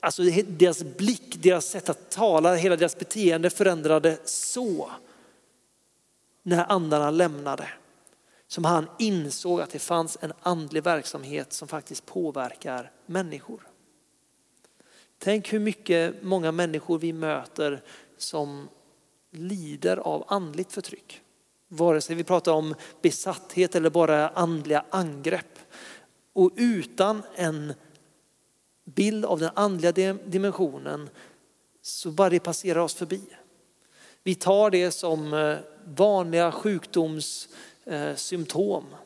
alltså 0.00 0.22
deras 0.46 0.82
blick, 0.82 1.42
deras 1.42 1.66
sätt 1.66 1.88
att 1.88 2.10
tala, 2.10 2.54
hela 2.54 2.76
deras 2.76 2.98
beteende 2.98 3.50
förändrade 3.50 4.18
så. 4.24 4.90
När 6.42 6.72
andarna 6.72 7.10
lämnade 7.10 7.68
som 8.50 8.64
han 8.64 8.88
insåg 8.98 9.60
att 9.60 9.70
det 9.70 9.78
fanns 9.78 10.18
en 10.20 10.32
andlig 10.42 10.82
verksamhet 10.82 11.52
som 11.52 11.68
faktiskt 11.68 12.06
påverkar 12.06 12.90
människor. 13.06 13.69
Tänk 15.22 15.52
hur 15.52 15.58
mycket 15.58 16.22
många 16.22 16.52
människor 16.52 16.98
vi 16.98 17.12
möter 17.12 17.82
som 18.16 18.68
lider 19.30 19.96
av 19.96 20.24
andligt 20.28 20.72
förtryck. 20.72 21.20
Vare 21.68 22.00
sig 22.00 22.16
vi 22.16 22.24
pratar 22.24 22.52
om 22.52 22.74
besatthet 23.02 23.74
eller 23.74 23.90
bara 23.90 24.28
andliga 24.28 24.84
angrepp. 24.90 25.58
Och 26.32 26.50
utan 26.56 27.22
en 27.34 27.74
bild 28.84 29.24
av 29.24 29.38
den 29.38 29.50
andliga 29.54 30.12
dimensionen 30.12 31.10
så 31.82 32.10
bara 32.10 32.30
det 32.30 32.40
passerar 32.40 32.80
oss 32.80 32.94
förbi. 32.94 33.22
Vi 34.22 34.34
tar 34.34 34.70
det 34.70 34.90
som 34.90 35.34
eh, 35.34 35.58
vanliga 35.84 36.52
sjukdomssymptom. 36.52 38.86
Eh. 38.92 38.98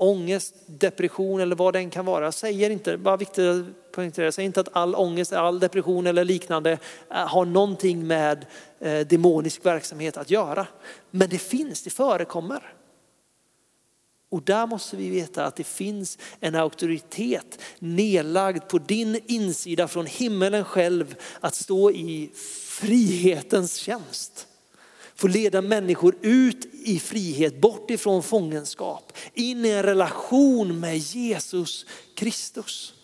Ångest, 0.00 0.54
depression 0.66 1.40
eller 1.40 1.56
vad 1.56 1.72
det 1.72 1.78
än 1.78 1.90
kan 1.90 2.04
vara. 2.04 2.24
Jag 2.24 2.34
säger 2.34 2.70
inte, 2.70 2.96
bara 2.96 3.16
viktigt 3.16 3.44
att 3.44 3.92
poängtera, 3.92 4.24
jag 4.24 4.34
säger 4.34 4.46
inte 4.46 4.60
att 4.60 4.68
all 4.72 4.94
ångest, 4.94 5.32
all 5.32 5.60
depression 5.60 6.06
eller 6.06 6.24
liknande 6.24 6.72
eh, 7.10 7.26
har 7.28 7.44
någonting 7.44 8.06
med 8.06 8.46
eh, 8.80 9.06
demonisk 9.06 9.66
verksamhet 9.66 10.16
att 10.16 10.30
göra. 10.30 10.66
Men 11.10 11.28
det 11.28 11.38
finns, 11.38 11.82
det 11.82 11.90
förekommer. 11.90 12.74
Och 14.30 14.42
där 14.42 14.66
måste 14.66 14.96
vi 14.96 15.10
veta 15.10 15.44
att 15.44 15.56
det 15.56 15.64
finns 15.64 16.18
en 16.40 16.54
auktoritet 16.54 17.60
nedlagd 17.78 18.68
på 18.68 18.78
din 18.78 19.20
insida 19.26 19.88
från 19.88 20.06
himmelen 20.06 20.64
själv 20.64 21.16
att 21.40 21.54
stå 21.54 21.90
i 21.90 22.30
frihetens 22.80 23.74
tjänst 23.74 24.47
få 25.18 25.26
leda 25.26 25.62
människor 25.62 26.16
ut 26.22 26.66
i 26.72 26.98
frihet, 26.98 27.60
bort 27.60 27.90
ifrån 27.90 28.22
fångenskap, 28.22 29.12
in 29.34 29.64
i 29.64 29.68
en 29.68 29.82
relation 29.82 30.80
med 30.80 30.98
Jesus 30.98 31.86
Kristus. 32.14 32.94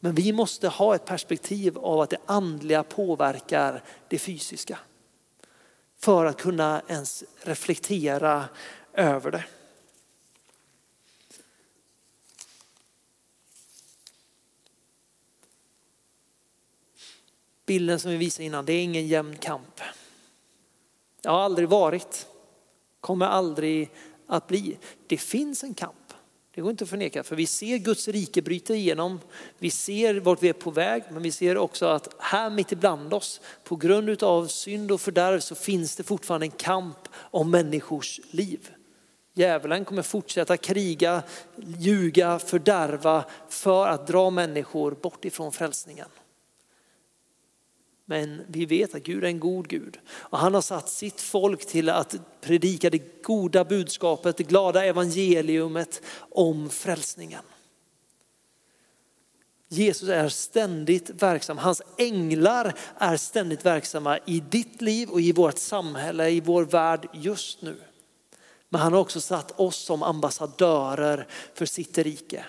Men 0.00 0.14
vi 0.14 0.32
måste 0.32 0.68
ha 0.68 0.94
ett 0.94 1.04
perspektiv 1.04 1.78
av 1.78 2.00
att 2.00 2.10
det 2.10 2.18
andliga 2.26 2.82
påverkar 2.82 3.84
det 4.08 4.18
fysiska. 4.18 4.78
För 5.98 6.24
att 6.26 6.40
kunna 6.40 6.82
ens 6.88 7.24
reflektera 7.42 8.48
över 8.92 9.30
det. 9.30 9.44
Bilden 17.66 18.00
som 18.00 18.10
vi 18.10 18.16
visade 18.16 18.44
innan, 18.44 18.64
det 18.64 18.72
är 18.72 18.82
ingen 18.82 19.06
jämn 19.06 19.36
kamp. 19.36 19.80
Jag 21.22 21.30
har 21.30 21.40
aldrig 21.40 21.68
varit, 21.68 22.26
kommer 23.00 23.26
aldrig 23.26 23.90
att 24.26 24.46
bli. 24.46 24.78
Det 25.06 25.16
finns 25.16 25.64
en 25.64 25.74
kamp. 25.74 25.94
Det 26.54 26.62
går 26.62 26.70
inte 26.70 26.84
att 26.84 26.90
förneka, 26.90 27.22
för 27.22 27.36
vi 27.36 27.46
ser 27.46 27.78
Guds 27.78 28.08
rike 28.08 28.42
bryta 28.42 28.74
igenom. 28.74 29.20
Vi 29.58 29.70
ser 29.70 30.14
vart 30.14 30.42
vi 30.42 30.48
är 30.48 30.52
på 30.52 30.70
väg, 30.70 31.02
men 31.10 31.22
vi 31.22 31.32
ser 31.32 31.56
också 31.56 31.86
att 31.86 32.14
här 32.18 32.50
mitt 32.50 32.72
ibland 32.72 33.14
oss, 33.14 33.40
på 33.64 33.76
grund 33.76 34.22
av 34.22 34.46
synd 34.46 34.92
och 34.92 35.00
fördärv, 35.00 35.40
så 35.40 35.54
finns 35.54 35.96
det 35.96 36.02
fortfarande 36.02 36.46
en 36.46 36.50
kamp 36.50 37.08
om 37.14 37.50
människors 37.50 38.20
liv. 38.30 38.70
Djävulen 39.34 39.84
kommer 39.84 40.02
fortsätta 40.02 40.56
kriga, 40.56 41.22
ljuga, 41.56 42.38
fördärva 42.38 43.24
för 43.48 43.86
att 43.86 44.06
dra 44.06 44.30
människor 44.30 44.90
bort 44.90 45.24
ifrån 45.24 45.52
frälsningen. 45.52 46.08
Men 48.10 48.42
vi 48.46 48.66
vet 48.66 48.94
att 48.94 49.02
Gud 49.02 49.24
är 49.24 49.28
en 49.28 49.40
god 49.40 49.68
Gud 49.68 49.98
och 50.10 50.38
han 50.38 50.54
har 50.54 50.60
satt 50.60 50.88
sitt 50.88 51.20
folk 51.20 51.66
till 51.66 51.88
att 51.88 52.14
predika 52.40 52.90
det 52.90 53.22
goda 53.22 53.64
budskapet, 53.64 54.36
det 54.36 54.42
glada 54.42 54.84
evangeliumet 54.84 56.02
om 56.18 56.70
frälsningen. 56.70 57.42
Jesus 59.68 60.08
är 60.08 60.28
ständigt 60.28 61.22
verksam, 61.22 61.58
hans 61.58 61.82
änglar 61.98 62.74
är 62.98 63.16
ständigt 63.16 63.66
verksamma 63.66 64.18
i 64.26 64.40
ditt 64.40 64.82
liv 64.82 65.08
och 65.08 65.20
i 65.20 65.32
vårt 65.32 65.58
samhälle, 65.58 66.30
i 66.30 66.40
vår 66.40 66.64
värld 66.64 67.08
just 67.12 67.62
nu. 67.62 67.76
Men 68.68 68.80
han 68.80 68.92
har 68.92 69.00
också 69.00 69.20
satt 69.20 69.60
oss 69.60 69.76
som 69.76 70.02
ambassadörer 70.02 71.26
för 71.54 71.66
sitt 71.66 71.98
rike 71.98 72.44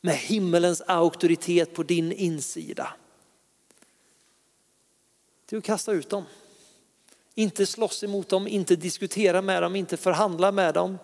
med 0.00 0.14
himmelens 0.14 0.82
auktoritet 0.86 1.74
på 1.74 1.82
din 1.82 2.12
insida 2.12 2.88
du 5.52 5.58
att 5.58 5.64
kasta 5.64 5.92
ut 5.92 6.10
dem. 6.10 6.24
Inte 7.34 7.66
slåss 7.66 8.04
emot 8.04 8.28
dem, 8.28 8.48
inte 8.48 8.76
diskutera 8.76 9.42
med 9.42 9.62
dem, 9.62 9.76
inte 9.76 9.96
förhandla 9.96 10.52
med 10.52 10.74
dem. 10.74 10.98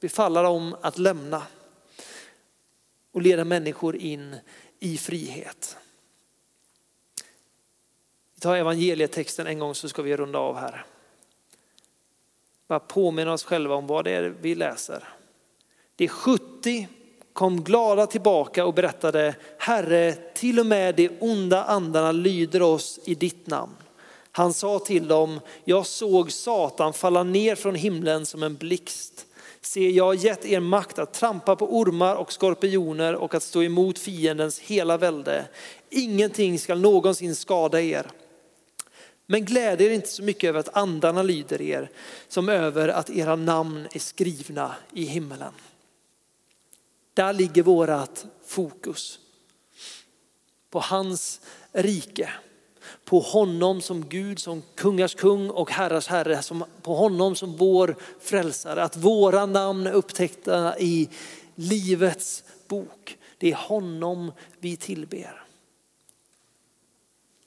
Befalla 0.00 0.42
dem 0.42 0.76
att 0.80 0.98
lämna 0.98 1.42
och 3.12 3.22
leda 3.22 3.44
människor 3.44 3.96
in 3.96 4.36
i 4.78 4.98
frihet. 4.98 5.76
Vi 8.34 8.40
tar 8.40 8.56
evangelietexten 8.56 9.46
en 9.46 9.58
gång 9.58 9.74
så 9.74 9.88
ska 9.88 10.02
vi 10.02 10.16
runda 10.16 10.38
av 10.38 10.56
här. 10.56 10.86
Bara 12.66 12.80
påminna 12.80 13.32
oss 13.32 13.44
själva 13.44 13.74
om 13.74 13.86
vad 13.86 14.04
det 14.04 14.10
är 14.10 14.22
vi 14.40 14.54
läser. 14.54 15.08
Det 15.94 16.04
är 16.04 16.08
70 16.08 16.88
kom 17.36 17.64
glada 17.64 18.06
tillbaka 18.06 18.64
och 18.64 18.74
berättade, 18.74 19.34
Herre, 19.58 20.12
till 20.12 20.60
och 20.60 20.66
med 20.66 20.94
de 20.94 21.10
onda 21.20 21.64
andarna 21.64 22.12
lyder 22.12 22.62
oss 22.62 23.00
i 23.04 23.14
ditt 23.14 23.46
namn. 23.46 23.72
Han 24.32 24.52
sa 24.52 24.78
till 24.78 25.08
dem, 25.08 25.40
jag 25.64 25.86
såg 25.86 26.32
Satan 26.32 26.92
falla 26.92 27.22
ner 27.22 27.54
från 27.54 27.74
himlen 27.74 28.26
som 28.26 28.42
en 28.42 28.56
blixt. 28.56 29.26
Se, 29.60 29.90
jag 29.90 30.04
har 30.04 30.14
gett 30.14 30.44
er 30.44 30.60
makt 30.60 30.98
att 30.98 31.14
trampa 31.14 31.56
på 31.56 31.78
ormar 31.78 32.16
och 32.16 32.32
skorpioner 32.32 33.14
och 33.14 33.34
att 33.34 33.42
stå 33.42 33.62
emot 33.62 33.98
fiendens 33.98 34.58
hela 34.58 34.96
välde. 34.96 35.44
Ingenting 35.90 36.58
ska 36.58 36.74
någonsin 36.74 37.34
skada 37.34 37.80
er. 37.80 38.06
Men 39.26 39.44
gläd 39.44 39.80
er 39.80 39.90
inte 39.90 40.08
så 40.08 40.22
mycket 40.22 40.48
över 40.48 40.60
att 40.60 40.76
andarna 40.76 41.22
lyder 41.22 41.62
er 41.62 41.90
som 42.28 42.48
över 42.48 42.88
att 42.88 43.10
era 43.10 43.36
namn 43.36 43.88
är 43.92 43.98
skrivna 43.98 44.74
i 44.92 45.04
himmelen. 45.04 45.52
Där 47.16 47.32
ligger 47.32 47.62
vårat 47.62 48.26
fokus. 48.46 49.18
På 50.70 50.80
hans 50.80 51.40
rike. 51.72 52.30
På 53.04 53.18
honom 53.18 53.80
som 53.80 54.08
Gud, 54.08 54.38
som 54.38 54.62
kungars 54.74 55.14
kung 55.14 55.50
och 55.50 55.70
herrars 55.70 56.06
herre. 56.06 56.42
Som, 56.42 56.64
på 56.82 56.94
honom 56.94 57.36
som 57.36 57.56
vår 57.56 57.96
frälsare. 58.20 58.82
Att 58.82 58.96
våra 58.96 59.46
namn 59.46 59.86
är 59.86 59.92
upptäckta 59.92 60.78
i 60.78 61.08
livets 61.54 62.44
bok. 62.68 63.18
Det 63.38 63.50
är 63.50 63.56
honom 63.56 64.32
vi 64.58 64.76
tillber. 64.76 65.44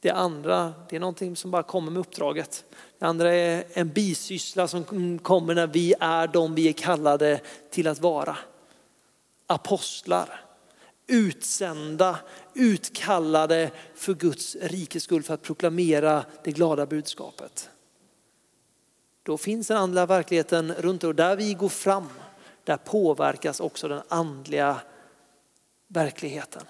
Det 0.02 0.12
andra, 0.12 0.74
det 0.90 0.96
är 0.96 1.00
någonting 1.00 1.36
som 1.36 1.52
bara 1.52 1.64
kommer 1.64 1.92
med 1.92 2.00
uppdraget. 2.00 2.66
Det 3.00 3.06
andra 3.06 3.34
är 3.34 3.64
en 3.74 3.90
bisyssla 3.90 4.68
som 4.68 5.20
kommer 5.20 5.56
när 5.56 5.68
vi 5.68 5.94
är 6.00 6.28
de 6.28 6.56
vi 6.56 6.68
är 6.68 6.74
kallade 6.74 7.42
till 7.72 7.88
att 7.88 8.00
vara 8.00 8.38
apostlar. 9.50 10.46
Utsända, 11.08 12.20
utkallade 12.54 13.72
för 13.96 14.14
Guds 14.14 14.56
rikes 14.56 15.04
skull 15.04 15.24
för 15.24 15.34
att 15.34 15.42
proklamera 15.42 16.26
det 16.44 16.52
glada 16.52 16.86
budskapet. 16.86 17.70
Då 19.24 19.38
finns 19.38 19.68
den 19.68 19.78
andliga 19.78 20.06
verkligheten 20.06 20.74
runt 20.74 21.04
och 21.04 21.16
där 21.16 21.36
vi 21.36 21.54
går 21.54 21.70
fram, 21.70 22.10
där 22.64 22.78
påverkas 22.78 23.60
också 23.60 23.88
den 23.88 24.02
andliga 24.08 24.82
verkligheten. 25.88 26.64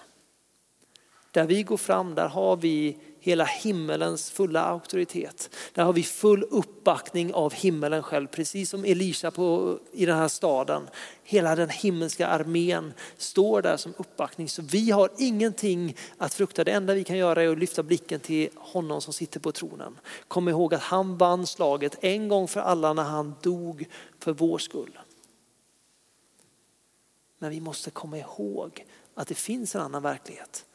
Där 1.32 1.46
vi 1.46 1.64
går 1.64 1.78
fram, 1.78 2.16
där 2.16 2.28
har 2.28 2.58
vi 2.58 2.98
hela 3.20 3.44
himmelens 3.44 4.32
fulla 4.32 4.62
auktoritet. 4.62 5.50
Där 5.74 5.84
har 5.84 5.94
vi 5.94 6.04
full 6.04 6.44
uppbackning 6.50 7.34
av 7.34 7.54
himmelen 7.54 8.04
själv, 8.04 8.28
precis 8.28 8.70
som 8.70 8.86
Elisa 8.86 9.32
på, 9.32 9.80
i 9.92 10.06
den 10.06 10.18
här 10.18 10.28
staden. 10.28 10.90
Hela 11.24 11.56
den 11.56 11.70
himmelska 11.70 12.28
armén 12.28 12.94
står 13.18 13.62
där 13.62 13.78
som 13.78 13.94
uppbackning. 13.98 14.50
Så 14.50 14.62
vi 14.62 14.92
har 14.92 15.10
ingenting 15.18 15.96
att 16.18 16.34
frukta. 16.34 16.64
Det 16.64 16.72
enda 16.72 16.94
vi 16.94 17.04
kan 17.04 17.18
göra 17.18 17.44
är 17.44 17.48
att 17.48 17.60
lyfta 17.60 17.84
blicken 17.84 18.20
till 18.20 18.50
honom 18.56 19.02
som 19.02 19.14
sitter 19.14 19.40
på 19.40 19.52
tronen. 19.52 20.00
Kom 20.28 20.50
ihåg 20.50 20.74
att 20.74 20.82
han 20.82 21.18
vann 21.18 21.48
slaget 21.48 21.98
en 22.02 22.28
gång 22.28 22.48
för 22.48 22.60
alla 22.60 22.94
när 22.94 23.04
han 23.04 23.36
dog 23.42 23.88
för 24.20 24.34
vår 24.34 24.58
skull. 24.58 25.00
Men 27.40 27.52
vi 27.52 27.60
måste 27.60 27.92
komma 27.92 28.18
ihåg 28.18 28.86
att 29.16 29.28
det 29.28 29.36
finns 29.36 29.76
en 29.76 29.82
annan 29.82 30.04
verklighet. 30.04 30.66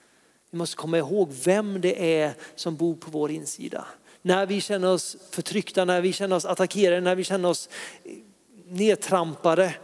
Vi 0.55 0.59
måste 0.59 0.77
komma 0.77 0.99
ihåg 0.99 1.33
vem 1.45 1.81
det 1.81 2.21
är 2.23 2.35
som 2.55 2.77
bor 2.77 2.95
på 2.95 3.11
vår 3.11 3.31
insida. 3.31 3.87
När 4.23 4.47
vi 4.47 4.61
känner 4.61 4.93
oss 4.93 5.17
förtryckta, 5.31 5.85
när 5.85 6.01
vi 6.01 6.13
känner 6.13 6.37
oss 6.37 6.45
attackerade, 6.45 7.01
när 7.01 7.15
vi 7.15 7.25
känner 7.25 7.49
oss 7.49 7.69
nedtrampade. 8.69 9.75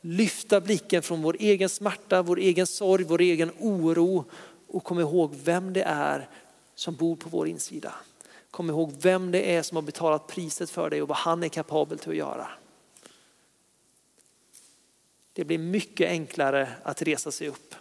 Lyfta 0.00 0.60
blicken 0.60 1.02
från 1.02 1.22
vår 1.22 1.36
egen 1.40 1.68
smärta, 1.68 2.22
vår 2.22 2.38
egen 2.38 2.66
sorg, 2.66 3.04
vår 3.04 3.20
egen 3.20 3.50
oro 3.60 4.24
och 4.68 4.84
kom 4.84 5.00
ihåg 5.00 5.34
vem 5.44 5.72
det 5.72 5.82
är 5.82 6.28
som 6.74 6.94
bor 6.94 7.16
på 7.16 7.28
vår 7.28 7.48
insida. 7.48 7.94
Kom 8.50 8.70
ihåg 8.70 8.92
vem 9.00 9.30
det 9.30 9.54
är 9.54 9.62
som 9.62 9.76
har 9.76 9.82
betalat 9.82 10.26
priset 10.26 10.70
för 10.70 10.90
dig 10.90 11.02
och 11.02 11.08
vad 11.08 11.18
han 11.18 11.42
är 11.42 11.48
kapabel 11.48 11.98
till 11.98 12.10
att 12.10 12.16
göra. 12.16 12.48
Det 15.32 15.44
blir 15.44 15.58
mycket 15.58 16.08
enklare 16.08 16.68
att 16.82 17.02
resa 17.02 17.30
sig 17.30 17.48
upp 17.48 17.74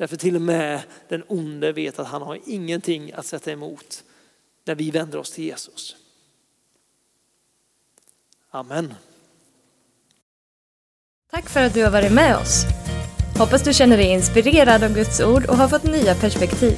Därför 0.00 0.16
till 0.16 0.36
och 0.36 0.42
med 0.42 0.80
den 1.08 1.22
onde 1.28 1.72
vet 1.72 1.98
att 1.98 2.06
han 2.06 2.22
har 2.22 2.38
ingenting 2.46 3.12
att 3.12 3.26
sätta 3.26 3.50
emot 3.52 4.04
när 4.64 4.74
vi 4.74 4.90
vänder 4.90 5.18
oss 5.18 5.30
till 5.30 5.44
Jesus. 5.44 5.96
Amen. 8.50 8.94
Tack 11.30 11.48
för 11.48 11.60
att 11.62 11.74
du 11.74 11.84
har 11.84 11.90
varit 11.90 12.12
med 12.12 12.36
oss. 12.36 12.64
Hoppas 13.38 13.62
du 13.62 13.72
känner 13.72 13.96
dig 13.96 14.06
inspirerad 14.06 14.82
av 14.82 14.94
Guds 14.94 15.20
ord 15.20 15.46
och 15.46 15.56
har 15.56 15.68
fått 15.68 15.84
nya 15.84 16.14
perspektiv. 16.14 16.76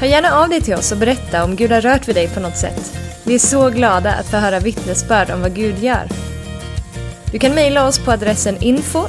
Hör 0.00 0.08
gärna 0.08 0.32
av 0.32 0.48
dig 0.48 0.60
till 0.60 0.74
oss 0.74 0.92
och 0.92 0.98
berätta 0.98 1.44
om 1.44 1.56
Gud 1.56 1.70
har 1.70 1.80
rört 1.80 2.08
vid 2.08 2.16
dig 2.16 2.28
på 2.34 2.40
något 2.40 2.56
sätt. 2.56 2.92
Vi 3.26 3.34
är 3.34 3.38
så 3.38 3.70
glada 3.70 4.14
att 4.14 4.30
få 4.30 4.36
höra 4.36 4.60
vittnesbörd 4.60 5.30
om 5.30 5.40
vad 5.40 5.54
Gud 5.54 5.78
gör. 5.78 6.08
Du 7.32 7.38
kan 7.38 7.54
mejla 7.54 7.88
oss 7.88 7.98
på 7.98 8.10
adressen 8.10 8.62
info 8.62 9.08